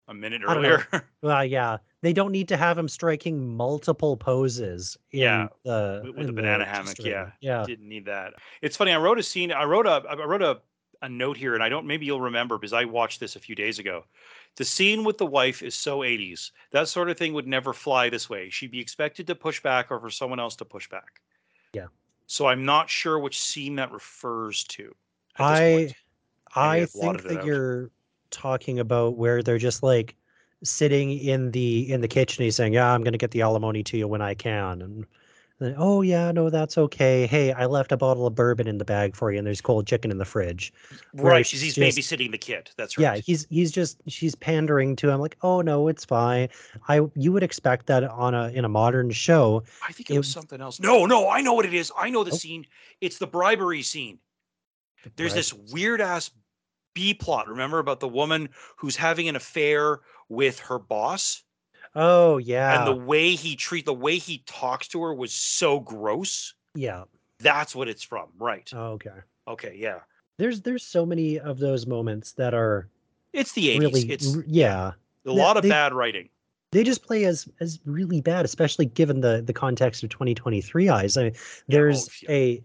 A 0.08 0.14
minute 0.14 0.42
I 0.48 0.56
earlier. 0.56 0.86
Well, 1.22 1.44
yeah, 1.44 1.78
they 2.02 2.14
don't 2.14 2.32
need 2.32 2.48
to 2.50 2.58
have 2.58 2.78
him 2.78 2.88
striking 2.88 3.56
multiple 3.58 4.16
poses. 4.16 4.98
In 5.12 5.20
Yeah, 5.22 5.48
the, 5.64 6.02
with- 6.06 6.16
with 6.16 6.28
the 6.28 6.34
banana 6.34 6.60
the 6.60 6.66
hammock, 6.66 6.90
string. 6.90 7.08
yeah. 7.08 7.32
yeah. 7.42 7.64
didn't 7.66 7.88
need 7.90 8.06
that. 8.06 8.34
It's 8.62 8.78
funny. 8.78 8.92
I 8.92 8.98
wrote 8.98 9.18
a 9.20 9.24
scene. 9.24 9.52
I 9.52 9.64
wrote 9.64 9.88
a. 9.88 10.04
I 10.08 10.14
wrote 10.26 10.44
a, 10.44 10.62
a 11.02 11.10
note 11.10 11.38
here, 11.38 11.56
and 11.56 11.64
I 11.64 11.70
don't. 11.70 11.88
Maybe 11.88 12.06
you'll 12.06 12.22
remember 12.22 12.58
because 12.60 12.74
I 12.74 12.86
watched 12.86 13.20
this 13.20 13.36
a 13.36 13.40
few 13.40 13.56
days 13.56 13.80
ago. 13.80 14.06
The 14.58 14.66
scene 14.66 15.04
with 15.04 15.18
the 15.18 15.26
wife 15.26 15.62
is 15.64 15.74
so 15.76 16.00
80s. 16.00 16.52
That 16.72 16.88
sort 16.88 17.10
of 17.10 17.18
thing 17.18 17.34
would 17.34 17.48
never 17.48 17.74
fly 17.74 18.10
this 18.10 18.30
way. 18.30 18.50
She'd 18.50 18.72
be 18.72 18.80
expected 18.80 19.26
to 19.28 19.36
push 19.36 19.62
back, 19.62 19.90
or 19.92 20.00
for 20.00 20.10
someone 20.12 20.40
else 20.40 20.56
to 20.58 20.66
push 20.66 20.88
back. 20.88 21.20
Yeah. 21.74 21.88
So 22.28 22.46
I'm 22.48 22.64
not 22.64 22.90
sure 22.90 23.18
which 23.20 23.42
scene 23.42 23.76
that 23.78 23.92
refers 23.92 24.64
to. 24.66 24.96
I 25.38 25.88
point. 25.88 25.96
I 26.56 26.78
I've 26.78 26.92
think 26.92 27.24
that 27.24 27.40
out. 27.40 27.46
you're 27.46 27.92
talking 28.32 28.79
about 28.79 29.17
where 29.17 29.41
they're 29.44 29.58
just 29.58 29.84
like 29.84 30.15
sitting 30.63 31.12
in 31.17 31.51
the 31.51 31.91
in 31.91 32.01
the 32.01 32.08
kitchen. 32.08 32.44
He's 32.44 32.55
saying, 32.55 32.74
"Yeah, 32.74 32.91
I'm 32.91 33.01
going 33.03 33.13
to 33.13 33.17
get 33.17 33.32
the 33.32 33.41
alimony 33.41 33.84
to 33.84 33.98
you 33.98 34.08
when 34.08 34.22
I 34.22 34.34
can." 34.34 34.82
And 34.82 35.05
then, 35.60 35.75
oh 35.77 36.01
yeah, 36.01 36.32
no, 36.32 36.50
that's 36.50 36.77
okay. 36.77 37.27
Hey, 37.27 37.53
I 37.53 37.65
left 37.65 37.91
a 37.94 37.98
bottle 37.98 38.27
of 38.27 38.36
bourbon 38.36 38.67
in 38.67 38.77
the 38.77 38.84
bag 38.86 39.15
for 39.15 39.32
you, 39.32 39.38
and 39.38 39.48
there's 39.48 39.62
cold 39.62 39.88
chicken 39.88 40.12
in 40.12 40.17
the 40.17 40.25
fridge. 40.25 40.74
Right. 41.13 41.46
She's 41.46 41.62
he's 41.62 41.75
just- 41.75 41.98
babysitting 41.98 42.32
the 42.32 42.38
kid. 42.38 42.72
That's 42.77 42.98
right 42.98 43.03
Yeah, 43.15 43.22
he's 43.22 43.48
he's 43.50 43.72
just 43.72 44.01
she's 44.08 44.36
pandering 44.36 44.96
to 44.98 45.10
him 45.10 45.20
like, 45.22 45.38
oh 45.44 45.62
no, 45.62 45.88
it's 45.88 46.03
fine. 46.03 46.50
I 46.89 47.01
you 47.15 47.32
would 47.32 47.44
expect 47.44 47.86
that 47.88 48.03
on 48.03 48.34
a 48.34 48.50
in 48.50 48.65
a 48.65 48.70
modern 48.70 49.12
show. 49.12 49.63
I 49.88 49.94
think 49.94 50.10
it, 50.10 50.15
it- 50.15 50.17
was 50.17 50.27
something 50.32 50.60
else. 50.62 50.79
No, 50.79 51.05
no, 51.05 51.29
I 51.29 51.41
know 51.41 51.53
what 51.53 51.65
it 51.65 51.74
is. 51.74 51.91
I 51.98 52.10
know 52.10 52.24
the 52.24 52.32
Oh. 52.32 52.36
scene. 52.36 52.65
It's 53.01 53.17
the 53.17 53.27
bribery 53.27 53.82
scene. 53.82 54.20
There's 55.17 55.36
this 55.36 55.53
weird 55.53 56.01
ass 56.01 56.32
B 56.96 57.14
plot. 57.14 57.48
Remember 57.48 57.78
about 57.78 58.00
the 58.00 58.08
woman 58.08 58.50
who's 58.78 58.96
having 58.96 59.30
an 59.30 59.36
affair 59.36 60.00
with 60.30 60.58
her 60.62 60.80
boss, 60.80 61.44
Oh 61.94 62.38
yeah, 62.40 62.80
and 62.80 62.88
the 62.88 63.06
way 63.06 63.36
he 63.36 63.56
treat 63.56 63.86
the 63.86 63.94
way 63.94 64.18
he 64.18 64.40
talks 64.48 64.88
to 64.90 65.02
her 65.04 65.14
was 65.14 65.32
so 65.32 65.80
gross. 65.80 66.56
yeah. 66.74 67.04
That's 67.40 67.75
what 67.75 67.90
it's 67.90 68.02
from. 68.02 68.30
Right. 68.40 68.68
Oh, 68.74 68.94
okay. 68.94 69.12
Okay. 69.48 69.75
Yeah. 69.78 70.00
There's 70.38 70.62
there's 70.62 70.84
so 70.84 71.06
many 71.06 71.38
of 71.38 71.60
those 71.60 71.86
moments 71.86 72.32
that 72.34 72.54
are 72.54 72.88
It's 73.34 73.52
the 73.52 73.68
80s. 73.78 73.80
really 73.80 74.02
it's 74.10 74.38
yeah. 74.48 74.88
a 74.88 74.94
yeah, 75.25 75.32
lot 75.44 75.58
of 75.58 75.64
bad 75.64 75.94
writing. 75.94 76.30
They 76.72 76.84
just 76.84 77.04
play 77.04 77.25
as 77.25 77.48
as 77.60 77.80
really 77.86 78.22
bad, 78.22 78.46
especially 78.46 78.86
given 78.86 79.20
the 79.22 79.42
the 79.46 79.54
context 79.54 80.02
of 80.04 80.10
2023 80.10 80.90
eyes. 80.90 81.18
I 81.18 81.24
mean, 81.25 81.34
there's 81.68 82.24
yeah. 82.24 82.32
a 82.32 82.64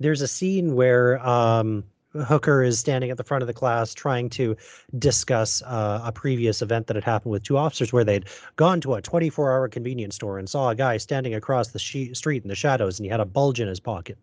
there's 0.00 0.20
a 0.20 0.28
scene 0.28 0.74
where 0.74 1.24
um 1.26 1.84
Hooker 2.24 2.62
is 2.62 2.78
standing 2.78 3.10
at 3.10 3.16
the 3.16 3.24
front 3.24 3.42
of 3.42 3.46
the 3.46 3.52
class 3.54 3.94
trying 3.94 4.28
to 4.30 4.56
discuss 4.98 5.62
uh, 5.62 6.00
a 6.04 6.12
previous 6.12 6.62
event 6.62 6.86
that 6.86 6.96
had 6.96 7.04
happened 7.04 7.32
with 7.32 7.42
two 7.42 7.56
officers 7.56 7.92
where 7.92 8.04
they'd 8.04 8.26
gone 8.56 8.80
to 8.82 8.94
a 8.94 9.02
24 9.02 9.52
hour 9.52 9.68
convenience 9.68 10.14
store 10.16 10.38
and 10.38 10.48
saw 10.48 10.70
a 10.70 10.74
guy 10.74 10.96
standing 10.96 11.34
across 11.34 11.68
the 11.68 11.78
she- 11.78 12.14
street 12.14 12.42
in 12.42 12.48
the 12.48 12.54
shadows 12.54 12.98
and 12.98 13.04
he 13.04 13.10
had 13.10 13.20
a 13.20 13.24
bulge 13.24 13.60
in 13.60 13.68
his 13.68 13.80
pocket. 13.80 14.18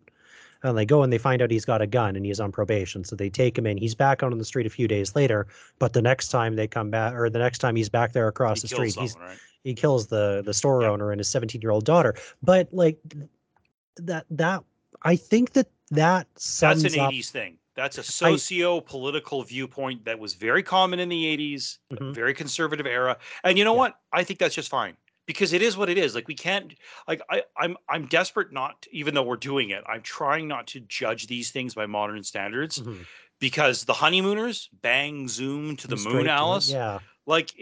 And 0.62 0.76
they 0.76 0.86
go 0.86 1.02
and 1.02 1.12
they 1.12 1.18
find 1.18 1.42
out 1.42 1.50
he's 1.50 1.64
got 1.66 1.82
a 1.82 1.86
gun 1.86 2.16
and 2.16 2.24
he's 2.24 2.40
on 2.40 2.50
probation. 2.50 3.04
So 3.04 3.14
they 3.14 3.28
take 3.30 3.56
him 3.56 3.66
in. 3.66 3.76
He's 3.76 3.94
back 3.94 4.22
out 4.22 4.32
on 4.32 4.38
the 4.38 4.44
street 4.44 4.66
a 4.66 4.70
few 4.70 4.88
days 4.88 5.14
later. 5.14 5.46
But 5.78 5.92
the 5.92 6.02
next 6.02 6.28
time 6.28 6.56
they 6.56 6.66
come 6.66 6.90
back, 6.90 7.14
or 7.14 7.28
the 7.30 7.38
next 7.38 7.58
time 7.58 7.76
he's 7.76 7.88
back 7.90 8.12
there 8.12 8.26
across 8.26 8.62
He 8.62 8.62
the 8.62 8.74
street, 8.74 8.94
he's 8.98 9.12
someone, 9.12 9.28
right? 9.30 9.38
he 9.62 9.74
kills 9.74 10.06
the 10.06 10.42
the 10.44 10.54
store 10.54 10.82
Yeah. 10.82 10.90
owner 10.90 11.10
and 11.12 11.18
his 11.20 11.28
17 11.28 11.60
year 11.60 11.72
old 11.72 11.84
daughter 11.84 12.14
but 12.40 12.72
like 12.72 12.98
that 13.96 14.24
that 14.30 14.62
i 15.02 15.16
think 15.16 15.54
that 15.54 15.66
that 15.90 16.28
sums 16.36 16.82
That's 16.84 16.94
an 16.94 17.00
up 17.00 17.10
80s 17.12 17.30
thing. 17.30 17.58
That's 17.76 17.98
a 17.98 18.02
socio-political 18.02 19.42
viewpoint 19.42 20.04
that 20.06 20.18
was 20.18 20.34
very 20.34 20.62
common 20.62 20.98
in 20.98 21.10
the 21.10 21.26
80s, 21.26 21.78
a 21.90 21.96
Mhm. 22.00 22.14
very 22.14 22.32
conservative 22.32 22.86
era. 22.86 23.18
And 23.44 23.58
you 23.58 23.64
know 23.64 23.74
Yeah. 23.74 23.80
what? 23.80 24.00
I 24.12 24.24
think 24.24 24.38
that's 24.40 24.54
just 24.54 24.70
fine 24.70 24.96
because 25.26 25.52
it 25.52 25.60
is 25.60 25.76
what 25.76 25.90
it 25.90 25.98
is. 25.98 26.14
Like 26.14 26.26
we 26.26 26.34
can't 26.34 26.74
like 27.06 27.20
I 27.30 27.42
I'm 27.58 27.76
I'm 27.88 28.06
desperate 28.06 28.50
not 28.50 28.86
even 28.92 29.14
though 29.14 29.22
we're 29.24 29.36
doing 29.36 29.70
it. 29.70 29.84
I'm 29.86 30.00
trying 30.02 30.48
not 30.48 30.66
to 30.68 30.80
judge 30.80 31.26
these 31.26 31.50
things 31.50 31.74
by 31.74 31.84
modern 31.86 32.24
standards 32.24 32.82
Mhm. 32.82 33.06
because 33.40 33.84
the 33.84 33.92
honeymooners 33.94 34.70
bang 34.72 35.28
zoom 35.28 35.76
to 35.76 35.88
the 35.88 35.96
Straight 35.96 35.98
moon 35.98 36.28
to 36.28 36.30
Alice. 36.30 36.68
yeah 36.68 37.00
Like 37.26 37.52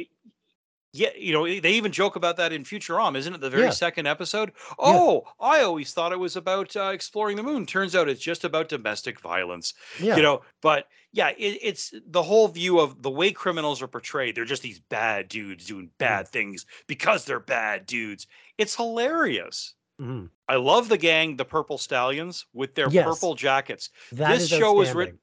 yeah, 0.95 1.11
you 1.19 1.33
know, 1.33 1.45
they 1.45 1.73
even 1.73 1.91
joke 1.91 2.15
about 2.15 2.37
that 2.37 2.53
in 2.53 2.63
Futurama, 2.63 3.17
isn't 3.17 3.35
it? 3.35 3.41
The 3.41 3.51
very 3.51 3.65
Yeah. 3.65 3.71
second 3.71 4.07
episode. 4.07 4.53
Oh, 4.79 5.25
I 5.41 5.61
always 5.63 5.93
thought 5.93 6.13
it 6.13 6.19
was 6.21 6.37
about 6.37 6.77
uh, 6.77 6.93
exploring 6.95 7.37
the 7.37 7.43
moon. 7.43 7.67
Turns 7.67 7.97
out 7.97 8.09
it's 8.09 8.21
just 8.23 8.45
about 8.45 8.69
domestic 8.69 9.21
violence 9.21 9.75
yeah 10.01 10.17
you 10.17 10.23
know 10.23 10.43
but 10.61 10.87
yeah 11.13 11.31
it, 11.31 11.59
it's 11.63 11.93
the 12.07 12.23
whole 12.23 12.47
view 12.49 12.79
of 12.79 13.03
the 13.03 13.11
way 13.11 13.33
criminals 13.33 13.83
are 13.83 13.89
portrayed 13.89 14.35
they're 14.35 14.45
just 14.45 14.63
these 14.63 14.79
bad 14.79 15.29
dudes 15.29 15.67
doing 15.67 15.91
bad 15.99 16.29
things 16.29 16.65
because 16.87 17.25
they're 17.25 17.41
bad 17.41 17.87
dudes 17.87 18.27
it's 18.59 18.75
hilarious 18.77 19.75
Mhm. 20.01 20.31
i 20.49 20.57
love 20.57 20.89
the 20.89 20.99
gang 20.99 21.37
the 21.37 21.45
purple 21.45 21.79
stallions 21.79 22.47
with 22.53 22.75
their 22.75 22.91
Yes. 22.91 23.05
purple 23.05 23.35
jackets 23.35 23.91
That 24.13 24.33
this 24.35 24.45
is 24.45 24.49
show 24.49 24.73
was 24.75 24.93
written 24.93 25.19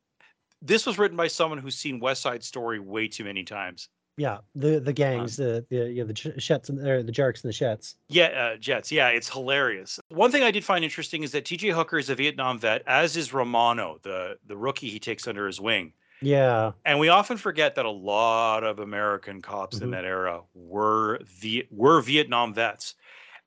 this 0.62 0.86
was 0.86 0.98
written 0.98 1.18
by 1.18 1.28
someone 1.28 1.58
who's 1.60 1.78
seen 1.78 2.00
west 2.00 2.22
side 2.22 2.44
story 2.44 2.80
way 2.80 3.08
too 3.08 3.24
many 3.24 3.44
times 3.44 3.90
yeah 4.18 4.40
the 4.56 4.80
the 4.80 4.94
gangs 4.94 5.38
the 5.38 5.66
the 5.70 5.92
yeah, 5.92 6.04
the 6.04 6.14
Ch- 6.14 6.42
shets 6.42 6.70
and 6.70 6.80
or 6.88 7.04
the 7.04 7.12
Jerks 7.12 7.44
and 7.44 7.50
the 7.50 7.54
shets 7.54 7.96
yeah 8.10 8.26
uh, 8.54 8.58
jets 8.58 8.92
yeah 8.92 9.08
it's 9.10 9.30
hilarious 9.30 10.00
one 10.10 10.32
thing 10.32 10.44
i 10.44 10.52
did 10.52 10.64
find 10.66 10.84
interesting 10.84 11.24
is 11.24 11.32
that 11.32 11.46
tj 11.46 11.72
hooker 11.74 11.98
is 11.98 12.10
a 12.10 12.16
vietnam 12.16 12.60
vet 12.60 12.84
as 12.88 13.16
is 13.16 13.34
romano 13.34 13.98
the 14.04 14.38
the 14.46 14.58
rookie 14.58 14.90
he 14.90 15.00
takes 15.00 15.28
under 15.28 15.48
his 15.48 15.60
wing 15.62 15.94
yeah 16.22 16.74
And 16.86 17.00
we 17.00 17.10
often 17.10 17.38
forget 17.38 17.76
that 17.76 17.86
a 17.86 17.92
lot 17.92 18.64
of 18.64 18.80
American 18.80 19.42
cops 19.42 19.82
in 19.82 19.90
Mhm. 19.90 19.92
that 19.92 20.06
era 20.06 20.44
were 20.54 21.20
the 21.42 21.68
were 21.72 22.02
Vietnam 22.02 22.54
vets. 22.54 22.96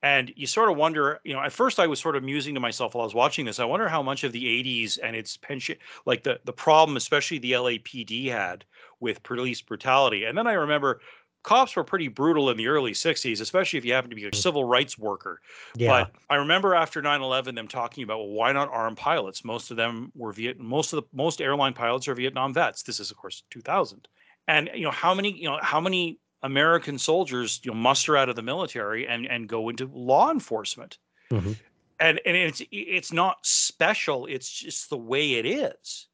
And 0.02 0.33
you 0.37 0.47
sort 0.47 0.71
of 0.71 0.76
wonder, 0.76 1.21
you 1.25 1.33
know, 1.33 1.40
at 1.40 1.52
first 1.52 1.80
I 1.80 1.87
was 1.87 1.99
sort 1.99 2.14
of 2.16 2.23
musing 2.23 2.54
to 2.54 2.61
myself 2.61 2.94
while 2.94 3.02
I 3.02 3.06
was 3.06 3.14
watching 3.14 3.47
this. 3.47 3.59
I 3.59 3.64
wonder 3.64 3.88
how 3.88 4.02
much 4.02 4.23
of 4.23 4.33
the 4.33 4.47
80s 4.47 4.99
and 4.99 5.16
its 5.16 5.37
pension, 5.38 5.78
like 6.04 6.25
the 6.25 6.40
the 6.44 6.52
problem, 6.52 6.97
especially 6.97 7.38
the 7.38 7.52
LAPD 7.52 8.28
had 8.28 8.64
with 9.04 9.23
police 9.23 9.62
brutality. 9.62 10.25
And 10.25 10.37
then 10.38 10.49
I 10.49 10.54
remember 10.54 11.00
cops 11.44 11.76
were 11.76 11.84
pretty 11.84 12.08
brutal 12.08 12.50
in 12.50 12.56
the 12.56 12.68
early 12.68 12.94
60s, 12.94 13.40
especially 13.40 13.78
if 13.78 13.84
you 13.84 13.92
happen 13.92 14.11
to 14.11 14.16
be 14.16 14.26
a 14.26 14.34
civil 14.34 14.64
rights 14.64 14.99
worker. 14.99 15.40
yeah 15.75 16.06
But 16.06 16.11
I 16.30 16.37
remember 16.37 16.75
after 16.75 17.02
9/11 17.02 17.54
them 17.54 17.68
talking 17.68 18.02
about 18.04 18.18
well, 18.18 18.28
why 18.28 18.52
not 18.52 18.68
arm 18.70 18.96
pilots? 18.96 19.44
Most 19.44 19.70
of 19.70 19.76
them 19.76 20.11
were 20.14 20.32
Viet. 20.32 20.58
Most 20.58 20.92
of 20.92 21.02
the 21.02 21.08
most 21.12 21.40
airline 21.40 21.75
pilots 21.75 22.08
are 22.08 22.14
Vietnam 22.14 22.52
vets. 22.54 22.82
This 22.82 22.99
is 23.00 23.11
of 23.11 23.16
course 23.18 23.44
2000, 23.50 24.08
and 24.49 24.70
you 24.75 24.82
know 24.82 24.90
how 24.90 25.14
many 25.14 25.32
you 25.32 25.49
know 25.49 25.58
how 25.62 25.80
many 25.80 26.18
American 26.42 26.99
soldiers 26.99 27.61
you 27.64 27.70
know 27.70 27.76
muster 27.76 28.16
out 28.16 28.28
of 28.30 28.37
the 28.37 28.42
military 28.42 29.06
and 29.06 29.26
and 29.26 29.49
go 29.49 29.68
into 29.68 29.87
law 29.92 30.30
enforcement, 30.30 30.99
Mhm. 31.30 31.56
and 32.00 32.20
and 32.26 32.37
it's 32.37 32.62
it's 32.70 33.12
not 33.12 33.44
special. 33.46 34.26
It's 34.26 34.50
just 34.50 34.90
the 34.90 34.99
way 34.99 35.34
it 35.34 35.46
is 35.46 36.08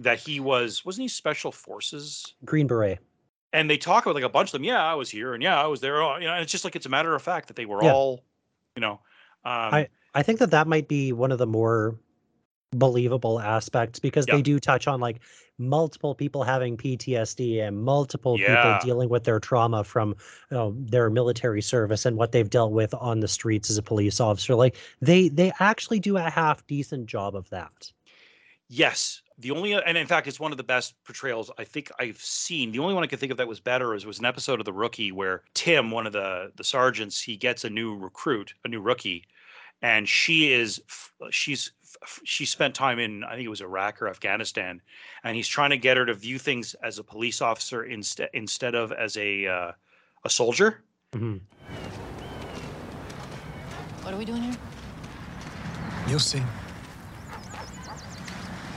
that 0.00 0.18
he 0.18 0.40
was 0.40 0.84
wasn't 0.84 1.02
he 1.02 1.08
special 1.08 1.52
forces 1.52 2.34
green 2.44 2.66
beret 2.66 2.98
and 3.52 3.70
they 3.70 3.76
talk 3.76 4.04
about 4.04 4.16
like 4.16 4.24
a 4.24 4.28
bunch 4.28 4.48
of 4.48 4.52
them. 4.52 4.64
Yeah, 4.64 4.82
I 4.84 4.94
was 4.94 5.08
here, 5.08 5.32
and 5.32 5.40
yeah, 5.40 5.62
I 5.62 5.66
was 5.68 5.80
there. 5.80 5.94
You 6.20 6.26
know, 6.26 6.32
and 6.32 6.42
it's 6.42 6.50
just 6.50 6.64
like 6.64 6.74
it's 6.74 6.86
a 6.86 6.88
matter 6.88 7.14
of 7.14 7.22
fact 7.22 7.46
that 7.46 7.54
they 7.54 7.66
were 7.66 7.84
Yeah. 7.84 7.92
all, 7.92 8.24
you 8.74 8.80
know, 8.80 8.94
um, 9.44 9.72
I- 9.74 9.88
i 10.16 10.22
think 10.24 10.40
that 10.40 10.50
that 10.50 10.66
might 10.66 10.88
be 10.88 11.12
one 11.12 11.30
of 11.30 11.38
the 11.38 11.46
more 11.46 11.96
believable 12.72 13.38
aspects 13.38 14.00
because 14.00 14.26
Yeah. 14.26 14.34
they 14.36 14.42
do 14.42 14.58
touch 14.58 14.88
on 14.88 14.98
like 15.00 15.20
multiple 15.58 16.16
people 16.16 16.42
having 16.42 16.76
PTSD 16.76 17.60
and 17.60 17.80
multiple 17.80 18.38
Yeah. 18.40 18.56
people 18.56 18.78
dealing 18.84 19.08
with 19.08 19.22
their 19.22 19.38
trauma 19.38 19.84
from 19.84 20.16
you 20.50 20.56
know, 20.56 20.74
their 20.76 21.08
military 21.08 21.62
service 21.62 22.04
and 22.04 22.16
what 22.16 22.32
they've 22.32 22.50
dealt 22.50 22.72
with 22.72 22.92
on 22.94 23.20
the 23.20 23.28
streets 23.28 23.70
as 23.70 23.78
a 23.78 23.82
police 23.82 24.18
officer. 24.18 24.56
Like 24.56 24.74
they 25.00 25.28
they 25.28 25.52
actually 25.60 26.00
do 26.00 26.16
a 26.16 26.28
half 26.28 26.66
decent 26.66 27.06
job 27.06 27.36
of 27.36 27.48
that. 27.50 27.92
Yes, 28.68 29.22
the 29.38 29.50
only 29.50 29.72
and 29.72 29.98
in 29.98 30.06
fact, 30.06 30.26
it's 30.26 30.38
one 30.38 30.52
of 30.52 30.58
the 30.58 30.64
best 30.64 30.94
portrayals 31.04 31.50
I 31.58 31.64
think 31.64 31.90
I've 31.98 32.18
seen. 32.18 32.70
The 32.72 32.78
only 32.78 32.94
one 32.94 33.02
I 33.02 33.06
could 33.06 33.18
think 33.18 33.32
of 33.32 33.38
that 33.38 33.48
was 33.48 33.60
better 33.60 33.94
is 33.94 34.06
was 34.06 34.18
an 34.18 34.24
episode 34.24 34.60
of 34.60 34.64
The 34.64 34.72
Rookie 34.72 35.12
where 35.12 35.42
Tim, 35.54 35.90
one 35.90 36.06
of 36.06 36.12
the 36.12 36.52
the 36.56 36.64
sergeants, 36.64 37.20
he 37.20 37.36
gets 37.36 37.64
a 37.64 37.70
new 37.70 37.96
recruit, 37.96 38.54
a 38.64 38.68
new 38.68 38.80
rookie, 38.80 39.24
and 39.82 40.08
she 40.08 40.52
is 40.52 40.80
she's 41.30 41.72
she 42.24 42.46
spent 42.46 42.74
time 42.74 42.98
in 42.98 43.24
I 43.24 43.34
think 43.34 43.46
it 43.46 43.50
was 43.50 43.60
Iraq 43.60 44.00
or 44.00 44.08
Afghanistan, 44.08 44.80
and 45.24 45.36
he's 45.36 45.48
trying 45.48 45.70
to 45.70 45.78
get 45.78 45.96
her 45.96 46.06
to 46.06 46.14
view 46.14 46.38
things 46.38 46.74
as 46.82 46.98
a 46.98 47.04
police 47.04 47.42
officer 47.42 47.84
instead 47.84 48.30
instead 48.34 48.74
of 48.74 48.92
as 48.92 49.16
a 49.16 49.46
uh, 49.46 49.72
a 50.24 50.30
soldier. 50.30 50.84
mm-hmm. 51.12 51.38
What 54.02 54.14
are 54.14 54.16
we 54.16 54.24
doing 54.24 54.42
here? 54.42 54.56
You'll 56.08 56.18
see. 56.18 56.42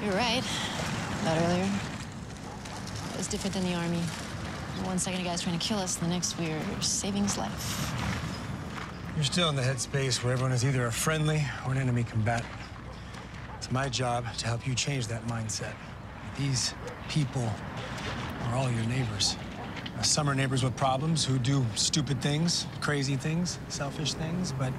You're 0.03 0.13
right. 0.13 0.43
About 1.23 1.41
earlier. 1.43 1.69
It 3.11 3.17
was 3.17 3.27
different 3.27 3.55
than 3.55 3.63
the 3.63 3.73
army. 3.73 4.01
One 4.83 4.99
second 4.99 5.21
a 5.21 5.23
guy's 5.23 5.41
trying 5.41 5.57
to 5.57 5.65
kill 5.65 5.79
us, 5.79 5.95
the 5.95 6.07
next 6.07 6.37
we're 6.37 6.61
saving 6.81 7.23
his 7.23 7.37
life. 7.37 7.93
You're 9.15 9.25
still 9.25 9.49
in 9.49 9.55
the 9.55 9.63
headspace 9.63 10.23
where 10.23 10.33
everyone 10.33 10.51
is 10.51 10.63
either 10.63 10.85
a 10.85 10.91
friendly 10.91 11.43
or 11.65 11.71
an 11.71 11.79
enemy 11.79 12.03
combatant. 12.03 12.47
It's 13.55 13.71
my 13.71 13.89
job 13.89 14.31
to 14.37 14.45
help 14.45 14.67
you 14.67 14.75
change 14.75 15.07
that 15.07 15.25
mindset. 15.25 15.73
These 16.37 16.75
people 17.09 17.51
are 18.43 18.55
all 18.55 18.69
your 18.69 18.85
neighbors. 18.85 19.35
Some 20.03 20.29
are 20.29 20.35
neighbors 20.35 20.63
with 20.63 20.75
problems 20.75 21.25
who 21.25 21.39
do 21.39 21.65
stupid 21.73 22.21
things, 22.21 22.67
crazy 22.81 23.15
things, 23.15 23.57
selfish 23.67 24.13
things, 24.13 24.51
but 24.51 24.71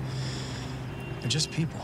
they're 1.20 1.28
just 1.28 1.50
people. 1.50 1.80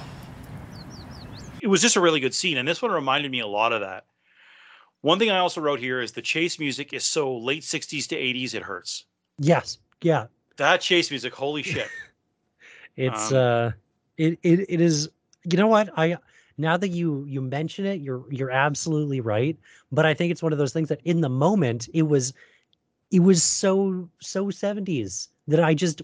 It 1.64 1.68
was 1.68 1.80
just 1.80 1.96
a 1.96 2.00
really 2.00 2.20
good 2.20 2.34
scene 2.34 2.58
and 2.58 2.68
this 2.68 2.82
one 2.82 2.90
reminded 2.92 3.30
me 3.32 3.40
a 3.40 3.46
lot 3.46 3.72
of 3.72 3.80
that 3.80 4.04
one 5.00 5.18
thing 5.18 5.30
i 5.30 5.38
also 5.38 5.60
wrote 5.62 5.80
here 5.80 6.00
is 6.02 6.12
the 6.12 6.20
chase 6.22 6.58
music 6.58 6.92
is 6.92 7.02
so 7.04 7.34
late 7.36 7.62
60s 7.62 8.06
to 8.08 8.14
80s 8.16 8.54
it 8.54 8.62
hurts 8.62 9.06
Yes. 9.38 9.78
Yeah. 10.02 10.26
that 10.58 10.80
chase 10.82 11.10
music 11.10 11.34
holy 11.34 11.62
shit 11.72 11.88
It's 12.96 13.32
Um, 13.32 13.36
uh 13.38 13.70
it, 14.18 14.38
it 14.42 14.66
it 14.68 14.80
is 14.80 15.08
you 15.42 15.58
know 15.58 15.66
what? 15.66 15.90
I 15.98 16.16
now 16.56 16.76
that 16.76 16.88
you 16.88 17.24
you 17.26 17.40
mention 17.42 17.84
it, 17.84 18.00
you're 18.00 18.24
you're 18.30 18.50
absolutely 18.52 19.20
right. 19.20 19.58
But 19.90 20.06
I 20.06 20.14
think 20.14 20.30
it's 20.30 20.42
one 20.42 20.52
of 20.52 20.58
those 20.58 20.72
things 20.72 20.88
that 20.88 21.00
in 21.04 21.20
the 21.20 21.28
moment 21.28 21.88
it 21.92 22.02
was 22.02 22.32
it 23.10 23.20
was 23.20 23.42
so 23.42 24.08
so 24.20 24.46
70s 24.46 25.28
that 25.48 25.62
I 25.64 25.74
just 25.74 26.02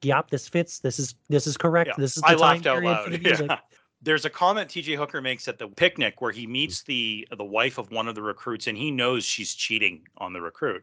yep, 0.00 0.30
this 0.30 0.48
fits. 0.48 0.78
This 0.78 0.98
is 0.98 1.14
this 1.28 1.46
is 1.46 1.56
correct. 1.58 1.88
Yeah, 1.88 1.94
This 1.98 2.16
is 2.16 2.22
the 2.22 2.28
I 2.28 2.32
time 2.32 2.40
laughed 2.40 2.66
out 2.66 2.80
period 2.80 2.98
for 3.04 3.10
the 3.10 3.18
loud. 3.18 3.24
music. 3.24 3.46
Yeah. 3.50 3.58
There's 4.02 4.24
a 4.24 4.30
comment 4.30 4.68
TJ 4.68 4.96
Hooker 4.96 5.20
makes 5.20 5.46
at 5.48 5.58
the 5.58 5.68
picnic 5.68 6.20
where 6.20 6.32
he 6.32 6.46
meets 6.46 6.82
the 6.82 7.26
the 7.36 7.44
wife 7.44 7.78
of 7.78 7.90
one 7.90 8.08
of 8.08 8.14
the 8.14 8.22
recruits 8.22 8.66
and 8.66 8.76
he 8.76 8.90
knows 8.90 9.24
she's 9.24 9.54
cheating 9.54 10.02
on 10.18 10.32
the 10.32 10.40
recruit. 10.40 10.82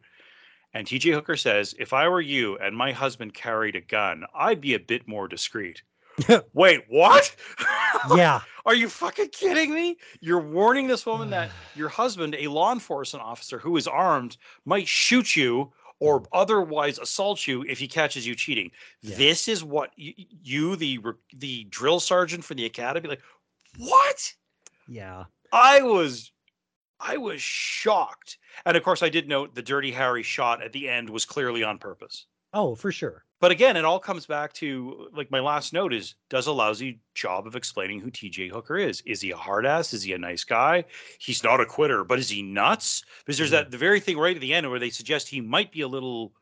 And 0.74 0.88
TJ 0.88 1.14
Hooker 1.14 1.36
says, 1.36 1.76
"If 1.80 1.94
I 1.94 2.08
were 2.08 2.22
you 2.22 2.58
and 2.60 2.76
my 2.76 2.92
husband 2.92 3.34
carried 3.34 3.76
a 3.76 3.82
gun, 3.82 4.26
I'd 4.34 4.62
be 4.62 4.74
a 4.74 4.80
bit 4.80 5.08
more 5.08 5.28
discreet." 5.28 5.82
Wait, 6.54 6.84
what? 6.88 7.36
yeah. 8.16 8.42
Are 8.66 8.76
you 8.76 8.90
fucking 8.90 9.30
kidding 9.30 9.74
me? 9.74 9.98
You're 10.20 10.42
warning 10.42 10.88
this 10.88 11.06
woman 11.06 11.30
that 11.32 11.50
your 11.76 11.90
husband, 11.90 12.36
a 12.38 12.48
law 12.48 12.72
enforcement 12.72 13.26
officer 13.26 13.60
who 13.60 13.78
is 13.78 13.88
armed, 13.88 14.38
might 14.66 14.88
shoot 14.88 15.36
you 15.36 15.72
or 16.00 16.24
otherwise 16.32 16.98
assault 17.00 17.46
you 17.48 17.63
if 17.68 17.77
he 17.77 17.88
catches 17.88 18.25
you 18.25 18.36
cheating. 18.36 18.72
Yeah. 19.01 19.18
This 19.18 19.48
is 19.48 19.63
what 19.63 19.91
you, 19.96 20.13
you 20.41 20.75
the 20.75 21.00
the 21.36 21.65
drill 21.65 22.00
sergeant 22.00 22.44
for 22.44 22.53
the 22.53 22.65
academy, 22.65 23.10
like 23.10 23.22
what? 23.77 24.34
Yeah. 24.88 25.25
I 25.51 25.82
was 25.82 26.32
I 27.00 27.18
was 27.18 27.41
shocked. 27.41 28.38
And 28.65 28.75
of 28.75 28.84
course 28.84 29.03
I 29.03 29.10
did 29.10 29.27
note 29.27 29.56
the 29.56 29.62
dirty 29.62 29.91
Harry 29.91 30.24
shot 30.24 30.63
at 30.63 30.74
the 30.74 30.89
end 30.89 31.10
was 31.10 31.25
clearly 31.25 31.63
on 31.63 31.77
purpose. 31.77 32.25
Oh, 32.53 32.75
for 32.75 32.91
sure. 32.91 33.25
But 33.39 33.51
again, 33.51 33.77
it 33.77 33.86
all 33.86 34.00
comes 34.00 34.25
back 34.25 34.53
to 34.53 35.10
like 35.13 35.32
my 35.32 35.39
last 35.39 35.72
note 35.72 35.94
is 35.94 36.15
does 36.29 36.46
a 36.48 36.51
lousy 36.51 37.01
job 37.15 37.48
of 37.48 37.56
explaining 37.56 38.00
who 38.01 38.12
TJ 38.12 38.50
Hooker 38.50 38.77
is. 38.77 39.01
Is 39.06 39.22
he 39.22 39.32
a 39.32 39.38
hard 39.38 39.65
ass? 39.65 39.94
Is 39.94 40.03
he 40.03 40.13
a 40.13 40.18
nice 40.18 40.44
guy? 40.44 40.84
He's 41.20 41.44
not 41.44 41.62
a 41.62 41.65
quitter, 41.65 42.03
but 42.03 42.20
is 42.20 42.29
he 42.29 42.41
nuts? 42.44 43.03
Because 43.20 43.38
there's 43.38 43.51
Mhm. 43.51 43.51
that 43.51 43.72
the 43.72 43.77
very 43.77 44.00
thing 44.01 44.18
right 44.18 44.36
at 44.36 44.41
the 44.41 44.53
end 44.53 44.70
where 44.70 44.79
they 44.79 44.89
suggest 44.89 45.29
he 45.29 45.39
might 45.41 45.72
be 45.72 45.82
a 45.82 45.88
little 45.88 46.34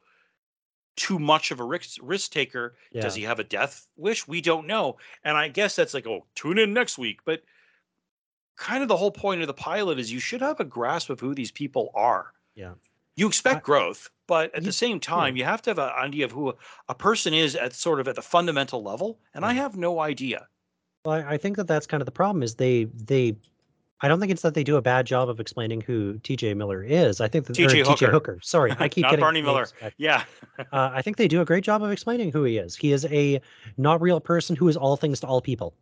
too 0.96 1.20
much 1.20 1.52
of 1.52 1.60
a 1.60 1.64
risk 1.64 1.98
risk 2.02 2.32
taker. 2.32 2.76
Does 3.00 3.14
he 3.16 3.22
have 3.24 3.40
a 3.40 3.44
death 3.44 3.88
wish? 3.96 4.28
We 4.28 4.42
don't 4.42 4.66
know. 4.68 4.98
And 5.24 5.38
I 5.38 5.48
guess 5.50 5.76
that's 5.76 5.94
like, 5.94 6.08
oh, 6.08 6.28
tune 6.36 6.58
in 6.58 6.74
next 6.74 6.98
week. 6.98 7.22
But 7.24 7.44
kind 8.58 8.82
of 8.82 8.90
the 8.90 8.98
whole 8.98 9.12
point 9.12 9.42
of 9.42 9.48
the 9.48 9.54
pilot 9.54 10.00
is 10.00 10.12
you 10.12 10.20
should 10.20 10.42
have 10.42 10.60
a 10.60 10.66
grasp 10.66 11.10
of 11.10 11.20
who 11.20 11.34
these 11.36 11.52
people 11.52 11.92
are. 11.96 12.34
Yeah. 12.56 12.74
You 13.18 13.28
expect 13.28 13.66
growth, 13.66 14.10
but 14.28 14.56
at 14.56 14.64
the 14.64 14.72
same 14.72 15.00
time, 15.00 15.36
you 15.36 15.44
have 15.44 15.62
to 15.64 15.72
have 15.72 15.80
an 15.80 15.90
idea 15.90 16.24
of 16.24 16.32
who 16.32 16.54
a, 16.88 16.96
person 16.96 17.34
is 17.34 17.56
at 17.56 17.74
sort 17.74 18.00
of 18.00 18.08
at 18.08 18.16
the 18.16 18.22
fundamental 18.22 18.84
level. 18.84 19.20
And 19.34 19.44
I 19.44 19.54
have 19.54 19.76
no 19.76 20.00
idea. 20.00 20.48
Well, 21.04 21.16
I, 21.16 21.34
I 21.34 21.38
think 21.38 21.58
that 21.58 21.68
that's 21.68 21.88
kind 21.88 22.00
of 22.00 22.06
the 22.06 22.12
problem 22.12 22.44
is 22.44 22.56
they 22.56 22.86
they 22.86 23.36
I 24.02 24.08
don't 24.08 24.20
think 24.20 24.32
it's 24.32 24.44
that 24.44 24.54
they 24.54 24.64
do 24.64 24.76
a 24.76 24.82
bad 24.82 25.08
job 25.08 25.30
of 25.30 25.40
explaining 25.40 25.82
who 25.82 26.20
TJ 26.20 26.56
Miller 26.56 26.84
is. 26.84 27.20
I 27.20 27.28
think 27.28 27.48
that 27.48 27.54
T.J. 27.54 27.82
Hooker. 27.82 28.12
Hooker. 28.12 28.40
Sorry, 28.44 28.72
I 28.78 28.88
keep 28.90 29.02
Not 29.02 29.12
getting 29.12 29.24
Barney 29.24 29.42
Miller. 29.42 29.68
back. 29.82 29.94
Yeah. 29.98 30.24
Uh, 30.74 30.90
I 30.92 31.04
think 31.04 31.18
they 31.18 31.28
do 31.28 31.40
a 31.40 31.46
great 31.46 31.64
job 31.64 31.84
of 31.84 31.92
explaining 31.92 32.32
who 32.32 32.44
he 32.44 32.58
is. 32.58 32.76
He 32.76 32.92
is 32.92 33.06
a 33.06 33.40
not 33.78 34.02
real 34.02 34.20
person 34.20 34.56
who 34.56 34.68
is 34.68 34.76
all 34.76 34.98
things 34.98 35.20
to 35.20 35.28
all 35.28 35.40
people. 35.40 35.76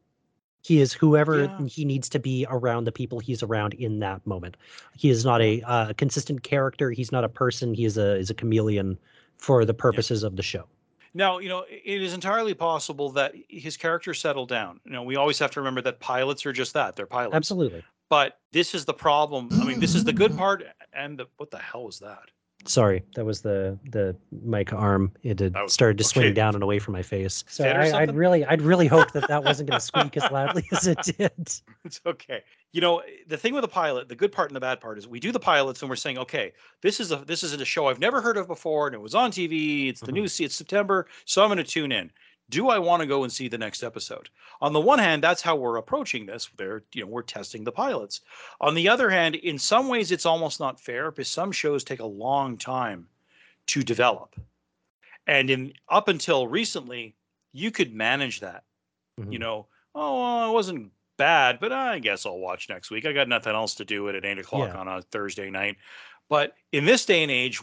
He 0.66 0.82
is 0.82 0.94
whoever 0.94 1.44
Yeah. 1.44 1.68
he 1.68 1.86
needs 1.86 2.10
to 2.10 2.18
be 2.18 2.44
around 2.50 2.86
the 2.86 2.92
people 2.92 3.20
he's 3.20 3.44
around 3.44 3.76
in 3.76 4.00
that 4.00 4.26
moment. 4.26 4.58
He 4.98 5.12
is 5.12 5.24
not 5.24 5.40
a 5.40 5.62
uh, 5.62 5.94
consistent 5.94 6.42
character. 6.42 6.90
He's 6.90 7.12
not 7.12 7.24
a 7.24 7.30
person. 7.30 7.76
He 7.76 7.86
is 7.86 8.00
a 8.00 8.16
is 8.16 8.32
a 8.32 8.34
chameleon 8.34 8.98
for 9.38 9.64
the 9.64 9.76
purposes 9.76 10.24
of 10.24 10.38
the 10.38 10.42
show. 10.42 10.66
Now, 11.14 11.38
you 11.38 11.50
know, 11.50 11.66
it 11.70 12.02
is 12.02 12.16
entirely 12.16 12.56
possible 12.56 13.12
that 13.12 13.36
his 13.48 13.78
character 13.78 14.16
settled 14.16 14.50
down. 14.50 14.80
You 14.86 14.94
know, 14.94 15.04
we 15.04 15.18
always 15.18 15.38
have 15.38 15.52
to 15.52 15.60
remember 15.60 15.82
that 15.82 16.00
pilots 16.00 16.48
are 16.48 16.54
just 16.54 16.74
that. 16.74 16.96
They're 16.96 17.06
pilots. 17.06 17.36
Absolutely. 17.36 17.84
But 18.10 18.40
this 18.52 18.74
is 18.74 18.86
the 18.86 18.94
problem. 18.94 19.50
I 19.62 19.66
mean, 19.66 19.80
this 19.80 19.94
is 19.94 20.04
the 20.04 20.14
good 20.14 20.36
part. 20.44 20.66
And 20.94 21.20
the, 21.20 21.28
what 21.38 21.52
the 21.52 21.60
hell 21.60 21.84
was 21.84 22.00
that? 22.00 22.32
Sorry, 22.68 23.04
that 23.16 23.26
was 23.26 23.42
the 23.42 23.78
the 23.92 24.16
mic 24.44 24.74
arm. 24.74 25.12
It 25.24 25.40
had 25.40 25.54
was- 25.54 25.74
started 25.74 25.98
to 26.00 26.04
swing 26.04 26.34
down 26.34 26.56
and 26.56 26.64
away 26.64 26.80
from 26.80 26.94
my 26.94 27.02
face. 27.04 27.44
So 27.48 27.64
I, 27.64 28.02
I'd 28.02 28.16
really, 28.16 28.44
I'd 28.46 28.62
really 28.62 28.88
hope 28.88 29.12
that 29.12 29.28
that 29.28 29.44
wasn't 29.44 29.70
going 29.70 29.80
to 29.80 29.86
squeak 29.86 30.18
as 30.18 30.30
loudly 30.32 30.66
as 30.72 30.88
it 30.88 30.98
did. 31.18 31.32
It's 31.84 32.02
okay. 32.06 32.44
You 32.72 32.82
know, 32.82 33.02
the 33.28 33.38
thing 33.38 33.54
with 33.54 33.64
a 33.64 33.68
pilot, 33.70 34.10
the 34.10 34.16
good 34.16 34.32
part 34.32 34.50
and 34.50 34.56
the 34.56 34.60
bad 34.60 34.82
part 34.82 34.98
is 34.98 35.08
we 35.08 35.20
do 35.20 35.32
the 35.32 35.40
pilots 35.40 35.82
and 35.82 35.90
we're 35.90 35.96
saying, 35.96 36.18
okay, 36.18 36.52
this 36.82 37.00
is 37.00 37.12
a 37.12 37.18
this 37.18 37.44
is 37.44 37.54
a 37.54 37.64
show 37.66 37.88
I've 37.88 38.00
never 38.00 38.20
heard 38.22 38.38
of 38.38 38.48
before, 38.48 38.88
and 38.88 38.96
it 38.96 39.02
was 39.02 39.16
on 39.16 39.32
TV. 39.32 39.90
It's 39.90 40.02
the 40.02 40.12
Mhm. 40.12 40.16
new 40.16 40.28
se- 40.28 40.46
it's 40.46 40.56
September, 40.56 41.08
so 41.26 41.42
I'm 41.44 41.48
going 41.50 41.58
to 41.58 41.64
tune 41.64 41.92
in. 41.92 42.12
Do 42.50 42.70
I 42.70 42.78
want 42.78 43.02
to 43.02 43.08
go 43.08 43.24
and 43.24 43.32
see 43.34 43.48
the 43.48 43.58
next 43.58 43.82
episode? 43.82 44.30
On 44.62 44.72
the 44.72 44.80
one 44.80 45.00
hand, 45.00 45.24
that's 45.24 45.42
how 45.42 45.56
we're 45.56 45.78
approaching 45.78 46.26
this. 46.26 46.48
They're, 46.58 46.84
you 46.94 47.02
know, 47.02 47.08
we're 47.08 47.24
testing 47.24 47.64
the 47.64 47.72
pilots. 47.72 48.22
On 48.62 48.76
the 48.76 48.88
other 48.88 49.10
hand, 49.10 49.36
in 49.36 49.58
some 49.58 49.88
ways, 49.88 50.12
it's 50.12 50.26
almost 50.28 50.60
not 50.60 50.80
fair 50.80 51.10
because 51.12 51.28
some 51.28 51.52
shows 51.52 51.84
take 51.84 52.02
a 52.02 52.06
long 52.06 52.58
time 52.58 53.08
to 53.68 53.82
develop, 53.82 54.36
and 55.26 55.50
in 55.50 55.74
up 55.90 56.08
until 56.08 56.48
recently, 56.48 57.16
you 57.52 57.72
could 57.72 57.94
manage 57.94 58.40
that 58.42 58.64
you 59.18 59.24
Mhm. 59.24 59.40
know, 59.40 59.68
oh, 59.96 60.20
well, 60.22 60.50
it 60.50 60.54
wasn't 60.54 60.92
bad, 61.18 61.58
but 61.60 61.72
I 61.72 62.00
guess 62.00 62.26
I'll 62.26 62.38
watch 62.38 62.68
next 62.68 62.92
week. 62.92 63.06
I 63.06 63.14
got 63.14 63.30
nothing 63.30 63.56
else 63.56 63.74
to 63.76 63.86
do 63.86 64.08
it 64.10 64.16
at 64.16 64.26
eight 64.26 64.38
o'clock 64.38 64.74
Yeah. 64.74 64.78
on 64.80 64.88
a 64.90 65.02
Thursday 65.02 65.50
night. 65.50 65.78
But 66.28 66.56
in 66.74 66.84
this 66.86 67.06
day 67.06 67.24
and 67.24 67.32
age, 67.32 67.62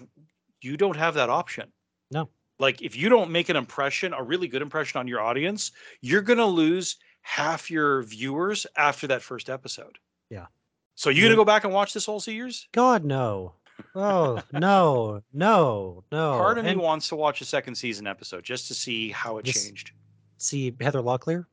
you 0.62 0.76
don't 0.78 0.96
have 0.96 1.12
that 1.14 1.28
option. 1.28 1.70
No. 2.10 2.30
Like 2.62 2.80
if 2.80 2.96
you 2.96 3.08
don't 3.08 3.30
make 3.32 3.48
an 3.48 3.56
impression, 3.56 4.14
a 4.14 4.22
really 4.22 4.46
good 4.46 4.62
impression 4.62 5.00
on 5.00 5.08
your 5.08 5.20
audience, 5.20 5.72
you're 6.00 6.22
gonna 6.22 6.46
lose 6.46 6.96
half 7.22 7.70
your 7.70 8.04
viewers 8.04 8.66
after 8.76 9.08
that 9.08 9.20
first 9.20 9.50
episode. 9.50 9.98
Yeah. 10.30 10.46
So 10.94 11.10
you 11.10 11.24
gonna 11.24 11.34
go 11.34 11.44
back 11.44 11.64
and 11.64 11.72
watch 11.74 11.92
this 11.92 12.06
whole 12.06 12.20
series? 12.20 12.68
God 12.72 13.04
no. 13.04 13.54
Oh 13.96 14.40
no, 14.52 15.22
no, 15.32 16.04
no. 16.12 16.38
Part 16.38 16.58
of 16.58 16.64
me 16.64 16.70
And 16.70 16.80
wants 16.80 17.08
to 17.08 17.16
watch 17.16 17.40
a 17.40 17.44
second 17.44 17.74
season 17.74 18.06
episode 18.06 18.44
just 18.44 18.68
to 18.68 18.74
see 18.74 19.10
how 19.10 19.38
it 19.38 19.44
changed. 19.44 19.90
see 20.38 20.72
Heather 20.80 21.02
Locklear. 21.02 21.46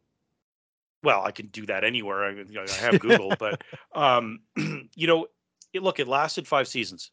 well 1.02 1.24
i 1.24 1.32
can 1.32 1.48
do 1.48 1.66
that 1.66 1.84
anywhere 1.84 2.26
i, 2.26 2.30
you 2.32 2.46
know, 2.54 2.66
I 2.70 2.76
have 2.76 3.00
google 3.00 3.34
but 3.40 3.64
um 3.96 4.42
you 4.56 5.08
know 5.08 5.26
it, 5.74 5.82
look 5.82 6.00
it 6.00 6.08
lasted 6.08 6.46
five 6.48 6.68
seasons 6.68 7.10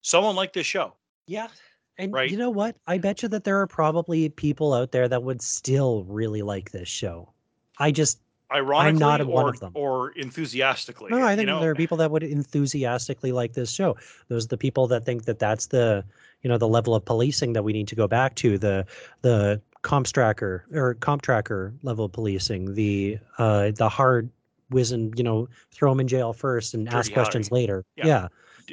someone 0.00 0.34
liked 0.34 0.54
this 0.54 0.66
show 0.66 0.94
Yeah. 1.28 1.48
And 1.98 2.12
Right. 2.12 2.30
you 2.30 2.36
know 2.36 2.50
what? 2.50 2.76
I 2.86 2.98
bet 2.98 3.22
you 3.22 3.28
that 3.30 3.44
there 3.44 3.60
are 3.60 3.66
probably 3.66 4.28
people 4.28 4.74
out 4.74 4.92
there 4.92 5.08
that 5.08 5.22
would 5.22 5.40
still 5.40 6.04
really 6.04 6.42
like 6.42 6.70
this 6.72 6.88
show. 6.88 7.30
I 7.78 7.90
just 7.90 8.20
ironically 8.52 8.88
I'm 8.90 8.98
not 8.98 9.20
or, 9.20 9.26
one 9.26 9.48
of 9.48 9.60
them. 9.60 9.72
or 9.74 10.10
enthusiastically 10.12 11.10
no, 11.10 11.18
I 11.18 11.32
you 11.32 11.36
think 11.38 11.46
know? 11.48 11.60
there 11.60 11.72
are 11.72 11.74
people 11.74 11.96
that 11.96 12.10
would 12.12 12.22
enthusiastically 12.22 13.32
like 13.32 13.54
this 13.54 13.72
show. 13.72 13.96
Those 14.28 14.44
are 14.44 14.48
the 14.48 14.56
people 14.58 14.86
that 14.88 15.04
think 15.04 15.24
that 15.24 15.38
that's 15.38 15.66
the 15.66 16.04
you 16.42 16.48
know 16.48 16.58
the 16.58 16.68
level 16.68 16.94
of 16.94 17.04
policing 17.04 17.54
that 17.54 17.64
we 17.64 17.72
need 17.72 17.88
to 17.88 17.96
go 17.96 18.06
back 18.06 18.34
to 18.36 18.56
the 18.56 18.86
the 19.22 19.60
comp 19.82 20.06
tracker 20.06 20.64
or 20.72 20.94
comp 20.94 21.22
tracker 21.22 21.72
level 21.82 22.04
of 22.04 22.12
policing 22.12 22.74
the 22.74 23.18
uh 23.38 23.70
the 23.72 23.88
hard 23.88 24.30
whizzing 24.70 25.12
you 25.16 25.24
know 25.24 25.48
throw 25.70 25.90
them 25.90 26.00
in 26.00 26.08
jail 26.08 26.32
first 26.32 26.74
and 26.74 26.88
ask 26.88 27.06
Dirty 27.08 27.14
questions 27.14 27.48
Harry. 27.48 27.60
later 27.62 27.84
Yeah. 27.96 28.06
yeah 28.06 28.28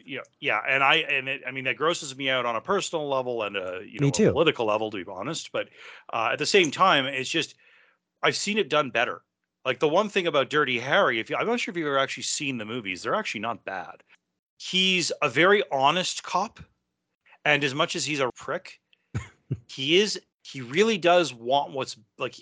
yeah 0.05 0.21
yeah 0.39 0.61
and 0.67 0.83
i 0.83 0.95
and 0.95 1.27
it, 1.27 1.41
i 1.47 1.51
mean 1.51 1.63
that 1.63 1.75
grosses 1.75 2.15
me 2.15 2.29
out 2.29 2.45
on 2.45 2.55
a 2.55 2.61
personal 2.61 3.07
level 3.07 3.43
and 3.43 3.55
a 3.55 3.81
you 3.87 3.99
know 3.99 4.07
a 4.07 4.31
political 4.31 4.65
level 4.65 4.89
to 4.91 5.03
be 5.03 5.11
honest 5.11 5.51
but 5.51 5.69
uh, 6.11 6.29
at 6.31 6.39
the 6.39 6.45
same 6.45 6.71
time 6.71 7.05
it's 7.05 7.29
just 7.29 7.55
i've 8.23 8.35
seen 8.35 8.57
it 8.57 8.69
done 8.69 8.89
better. 8.89 9.21
Like 9.65 9.79
the 9.79 9.87
one 9.87 10.09
thing 10.09 10.27
about 10.27 10.49
dirty 10.49 10.79
harry 10.79 11.19
if 11.19 11.29
you 11.29 11.35
i'm 11.37 11.47
not 11.47 11.59
sure 11.59 11.71
if 11.71 11.77
you've 11.77 11.87
ever 11.87 11.97
actually 11.97 12.23
seen 12.23 12.57
the 12.57 12.65
movies 12.65 13.03
they're 13.03 13.15
actually 13.15 13.41
not 13.41 13.63
bad. 13.65 14.03
He's 14.57 15.11
a 15.21 15.29
very 15.29 15.63
honest 15.71 16.23
cop 16.23 16.59
and 17.45 17.63
as 17.63 17.73
much 17.73 17.95
as 17.95 18.05
he's 18.05 18.19
a 18.19 18.29
prick 18.35 18.79
he 19.67 19.99
is 19.99 20.19
he 20.43 20.61
really 20.61 20.97
does 20.97 21.33
want 21.33 21.71
what's 21.71 21.97
like 22.17 22.35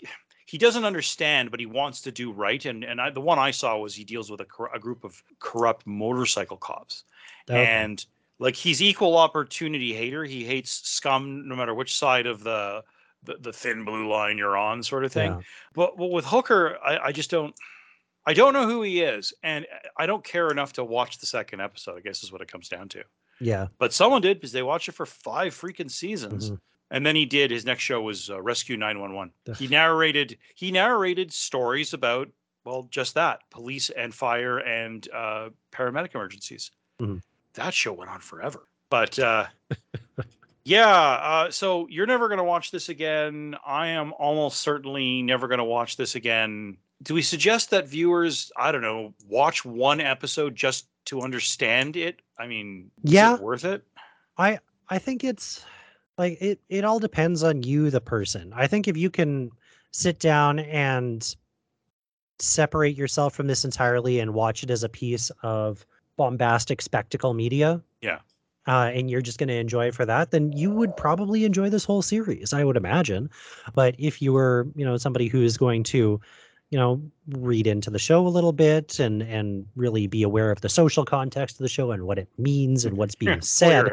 he- 0.51 0.57
doesn't 0.57 0.85
understand 0.85 1.49
but 1.51 1.59
he 1.59 1.65
wants 1.65 2.01
to 2.01 2.11
do 2.11 2.31
right 2.31 2.65
and 2.65 2.83
and 2.83 2.99
I, 3.01 3.09
the 3.09 3.21
one 3.21 3.39
i 3.39 3.51
saw 3.51 3.77
was 3.77 3.95
he 3.95 4.03
deals 4.03 4.29
with 4.29 4.41
a, 4.41 4.45
cor- 4.45 4.71
a 4.73 4.79
group 4.79 5.03
of 5.03 5.21
corrupt 5.39 5.87
motorcycle 5.87 6.57
cops 6.57 7.03
Okay. 7.49 7.65
and 7.65 8.05
like 8.39 8.55
he's 8.55 8.81
equal 8.81 9.17
opportunity 9.17 9.93
hater 9.93 10.23
he 10.25 10.43
hates 10.43 10.71
scum 10.87 11.47
no 11.47 11.55
matter 11.55 11.73
which 11.73 11.97
side 11.97 12.27
of 12.27 12.43
the 12.43 12.83
the, 13.23 13.35
the 13.39 13.53
thin 13.53 13.85
blue 13.85 14.07
line 14.09 14.37
you're 14.37 14.57
on 14.57 14.81
sort 14.83 15.05
of 15.05 15.11
thing 15.11 15.31
Yeah. 15.31 15.41
but, 15.73 15.97
but 15.97 16.07
with 16.11 16.25
hooker 16.25 16.77
I, 16.83 16.97
I 17.07 17.11
just 17.11 17.29
don't 17.31 17.53
i 18.25 18.33
don't 18.33 18.53
know 18.53 18.67
who 18.67 18.81
he 18.83 19.01
is 19.01 19.33
and 19.43 19.65
i 19.97 20.05
don't 20.05 20.23
care 20.23 20.49
enough 20.49 20.73
to 20.73 20.83
watch 20.83 21.17
the 21.19 21.25
second 21.25 21.61
episode 21.61 21.97
i 21.97 22.01
guess 22.01 22.23
is 22.23 22.31
what 22.31 22.41
it 22.41 22.51
comes 22.51 22.67
down 22.69 22.89
to 22.89 23.03
yeah 23.39 23.67
but 23.79 23.93
someone 23.93 24.21
did 24.21 24.37
because 24.37 24.51
they 24.51 24.63
watched 24.63 24.89
it 24.89 24.93
for 24.95 25.05
five 25.07 25.53
freaking 25.53 25.89
seasons 25.89 26.51
Mhm. 26.51 26.59
And 26.91 27.03
then 27.05 27.15
he 27.15 27.25
did 27.25 27.49
his 27.49 27.65
next 27.65 27.81
show 27.83 28.01
was 28.01 28.29
uh, 28.29 28.39
rescue 28.41 28.77
911 28.77 29.33
he 29.57 29.67
narrated 29.67 30.37
he 30.55 30.71
narrated 30.71 31.33
stories 31.33 31.93
about 31.93 32.29
well 32.65 32.83
just 32.91 33.15
that 33.15 33.39
police 33.49 33.89
and 33.89 34.13
fire 34.13 34.59
and 34.59 35.07
uh, 35.13 35.49
paramedic 35.71 36.13
emergencies 36.13 36.71
Mhm. 37.01 37.21
that 37.55 37.73
show 37.73 37.93
went 37.93 38.11
on 38.11 38.19
forever 38.19 38.67
but 38.89 39.17
uh, 39.17 39.45
yeah 40.63 40.87
uh, 40.87 41.49
so 41.49 41.87
you're 41.89 42.05
never 42.05 42.27
going 42.27 42.37
to 42.37 42.43
watch 42.43 42.69
this 42.71 42.89
again 42.89 43.55
i 43.65 43.87
am 43.87 44.13
almost 44.19 44.61
certainly 44.61 45.21
never 45.23 45.47
going 45.47 45.57
to 45.57 45.63
watch 45.63 45.97
this 45.97 46.15
again 46.15 46.77
do 47.03 47.15
we 47.15 47.23
suggest 47.23 47.71
that 47.71 47.87
viewers, 47.87 48.51
I 48.55 48.71
don't 48.71 48.83
know, 48.83 49.15
watch 49.27 49.65
one 49.65 49.99
episode 49.99 50.55
just 50.55 50.85
to 51.05 51.21
understand 51.21 51.97
it? 51.97 52.21
I 52.37 52.45
mean, 52.45 52.91
is 53.03 53.13
Yeah. 53.13 53.33
it 53.33 53.41
worth 53.41 53.65
it? 53.65 53.83
I 54.37 54.59
I 54.87 54.99
think 54.99 55.23
it's 55.23 55.65
like 56.21 56.37
it 56.39 56.59
it 56.69 56.85
all 56.85 56.99
depends 56.99 57.41
on 57.41 57.63
you 57.63 57.89
the 57.89 57.99
person. 57.99 58.53
I 58.55 58.67
think 58.67 58.87
if 58.87 58.95
you 58.95 59.09
can 59.09 59.49
sit 59.91 60.19
down 60.19 60.59
and 60.59 61.35
separate 62.39 62.95
yourself 62.95 63.33
from 63.33 63.47
this 63.47 63.65
entirely 63.65 64.19
and 64.19 64.33
watch 64.33 64.61
it 64.63 64.69
as 64.69 64.83
a 64.83 64.89
piece 64.89 65.31
of 65.41 65.83
bombastic 66.17 66.81
spectacle 66.81 67.33
media. 67.33 67.81
Yeah. 68.01 68.19
Uh, 68.67 68.91
and 68.93 69.09
you're 69.09 69.21
just 69.21 69.39
going 69.39 69.47
to 69.47 69.55
enjoy 69.55 69.87
it 69.87 69.95
for 69.95 70.05
that, 70.05 70.29
then 70.29 70.51
you 70.51 70.69
would 70.69 70.95
probably 70.95 71.45
enjoy 71.45 71.67
this 71.67 71.83
whole 71.83 72.03
series, 72.03 72.53
I 72.53 72.63
would 72.63 72.77
imagine. 72.77 73.27
But 73.73 73.95
if 73.97 74.21
you 74.21 74.33
were, 74.33 74.67
you 74.75 74.85
know, 74.85 74.97
somebody 74.97 75.27
who 75.27 75.41
is 75.41 75.57
going 75.57 75.81
to, 75.85 76.21
you 76.69 76.77
know, 76.77 77.01
read 77.29 77.65
into 77.65 77.89
the 77.89 77.97
show 77.97 78.25
a 78.27 78.29
little 78.29 78.53
bit 78.53 78.99
and 78.99 79.23
and 79.23 79.65
really 79.75 80.05
be 80.05 80.21
aware 80.21 80.51
of 80.51 80.61
the 80.61 80.69
social 80.69 81.05
context 81.05 81.55
of 81.55 81.63
the 81.63 81.69
show 81.69 81.89
and 81.89 82.03
what 82.03 82.19
it 82.19 82.29
means 82.37 82.85
and 82.85 82.97
what's 82.97 83.15
being 83.23 83.41
said, 83.41 83.87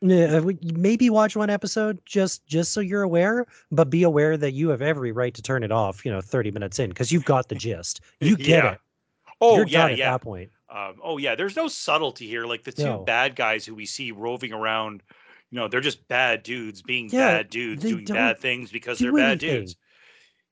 your 0.00 0.16
hair 0.16 0.36
out. 0.36 0.46
yeah, 0.46 0.72
maybe 0.74 1.10
watch 1.10 1.36
one 1.36 1.50
episode 1.50 2.00
just 2.06 2.46
just 2.46 2.72
so 2.72 2.80
you're 2.80 3.02
aware, 3.02 3.46
but 3.70 3.90
be 3.90 4.02
aware 4.02 4.36
that 4.36 4.52
you 4.52 4.68
have 4.70 4.82
every 4.82 5.12
right 5.12 5.34
to 5.34 5.42
turn 5.42 5.62
it 5.62 5.72
off. 5.72 6.04
You 6.04 6.12
know, 6.12 6.20
30 6.20 6.50
minutes 6.50 6.78
in 6.78 6.90
because 6.90 7.12
you've 7.12 7.24
got 7.24 7.48
the 7.48 7.54
gist. 7.56 8.00
You 8.20 8.36
get 8.36 8.64
Yeah. 8.64 8.72
it. 8.74 8.80
Oh 9.40 9.56
you're 9.56 9.64
yeah, 9.66 9.82
done 9.82 9.92
at 9.92 9.98
yeah. 9.98 10.10
that 10.12 10.22
point. 10.22 10.50
Um, 10.68 11.00
oh 11.02 11.18
yeah, 11.18 11.34
there's 11.34 11.56
no 11.56 11.68
subtlety 11.68 12.26
here. 12.26 12.44
Like 12.46 12.64
the 12.64 12.72
two 12.72 12.84
No. 12.84 13.04
bad 13.04 13.36
guys 13.36 13.64
who 13.64 13.74
we 13.74 13.86
see 13.86 14.12
roving 14.12 14.52
around, 14.52 15.02
you 15.50 15.56
know, 15.56 15.68
they're 15.68 15.80
just 15.80 16.06
bad 16.08 16.42
dudes 16.42 16.82
being 16.82 17.08
Yeah, 17.08 17.28
bad 17.28 17.50
dudes 17.50 17.84
doing 17.84 18.04
bad 18.06 18.40
things 18.40 18.70
because 18.72 18.98
do 18.98 19.04
they're 19.04 19.12
bad 19.12 19.38
anything. 19.40 19.60
dudes. 19.60 19.76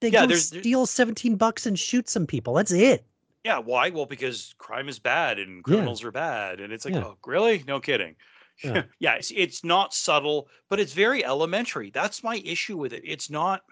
They 0.00 0.10
Yeah, 0.10 0.26
go 0.26 0.32
steal 0.34 0.86
17 0.86 1.36
bucks 1.36 1.66
and 1.66 1.78
shoot 1.78 2.08
some 2.08 2.26
people. 2.26 2.54
That's 2.54 2.72
it. 2.72 3.04
Yeah, 3.44 3.58
why? 3.58 3.90
Well, 3.90 4.06
because 4.06 4.54
crime 4.58 4.88
is 4.88 4.98
bad 4.98 5.38
and 5.38 5.56
Yeah. 5.58 5.62
criminals 5.64 6.02
are 6.04 6.10
bad, 6.10 6.60
and 6.60 6.72
it's 6.72 6.84
like, 6.84 6.94
Yeah. 6.94 7.04
oh, 7.04 7.18
really? 7.26 7.62
No 7.66 7.80
kidding. 7.80 8.16
Yeah. 8.62 8.82
yeah, 9.00 9.14
it's, 9.14 9.32
it's 9.34 9.64
not 9.64 9.94
subtle, 9.94 10.48
but 10.68 10.78
it's 10.80 10.92
very 10.92 11.24
elementary. 11.24 11.90
That's 11.90 12.22
my 12.22 12.36
issue 12.44 12.76
with 12.76 12.92
it. 12.92 13.02
It's 13.04 13.30
not, 13.30 13.62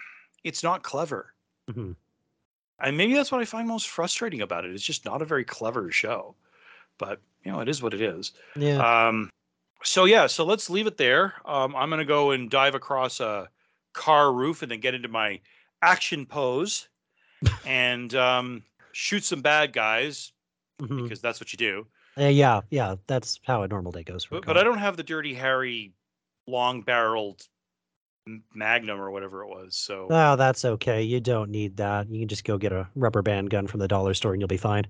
it's 0.45 0.63
not 0.63 0.83
clever, 0.83 1.35
Mhm. 1.71 1.95
and 2.81 2.97
maybe 2.97 3.15
that's 3.15 3.31
what 3.31 3.41
I 3.41 3.45
find 3.45 3.69
most 3.69 3.89
frustrating 3.89 4.41
about 4.43 4.65
it. 4.65 4.73
It's 4.75 4.85
just 4.85 5.05
not 5.05 5.23
a 5.23 5.25
very 5.25 5.45
clever 5.45 5.91
show, 5.93 6.35
but 6.99 7.21
you 7.45 7.53
know, 7.53 7.61
it 7.61 7.69
is 7.69 7.83
what 7.83 7.95
it 7.95 8.01
is. 8.01 8.33
Yeah. 8.57 8.79
Um, 9.09 9.31
so 9.85 10.05
yeah, 10.05 10.27
so 10.27 10.45
let's 10.45 10.69
leave 10.71 10.87
it 10.87 10.97
there. 10.97 11.35
Um, 11.45 11.75
I'm 11.77 11.91
gonna 11.91 12.05
go 12.05 12.33
and 12.33 12.51
dive 12.51 12.75
across 12.75 13.21
a 13.21 13.49
car 13.93 14.33
roof 14.33 14.63
and 14.63 14.71
then 14.71 14.81
get 14.81 14.95
into 14.95 15.09
my 15.09 15.41
action 15.83 16.25
pose 16.27 16.89
and 17.67 18.15
um, 18.15 18.63
shoot 18.93 19.25
some 19.25 19.43
bad 19.43 19.73
guys 19.73 20.33
Mhm. 20.81 21.03
because 21.05 21.21
that's 21.21 21.41
what 21.41 21.53
you 21.53 21.57
do. 21.57 21.87
Uh, 22.19 22.25
yeah, 22.25 22.61
yeah, 22.71 22.97
that's 23.07 23.41
how 23.45 23.63
a 23.63 23.69
normal 23.69 23.93
day 23.93 24.03
goes 24.03 24.25
for 24.25 24.37
But, 24.37 24.47
but 24.47 24.59
I 24.59 24.65
don't 24.65 24.79
have 24.79 24.97
the 24.97 25.03
Dirty 25.03 25.35
Harry 25.35 25.93
long 26.47 26.83
barreled 26.83 27.47
Magnum 28.55 29.01
or 29.01 29.11
whatever 29.11 29.43
it 29.43 29.49
was. 29.49 29.77
So 29.77 30.09
Oh, 30.11 30.37
that's 30.37 30.65
okay. 30.65 31.03
You 31.03 31.21
don't 31.21 31.51
need 31.51 31.77
that. 31.79 32.09
You 32.09 32.21
can 32.21 32.29
just 32.29 32.45
go 32.45 32.59
get 32.59 32.73
a 32.73 32.89
rubber 32.95 33.23
band 33.23 33.51
gun 33.51 33.67
from 33.67 33.81
the 33.81 33.89
dollar 33.89 34.15
store 34.15 34.33
and 34.33 34.41
you'll 34.41 34.49
be 34.49 34.57
fine. 34.57 34.87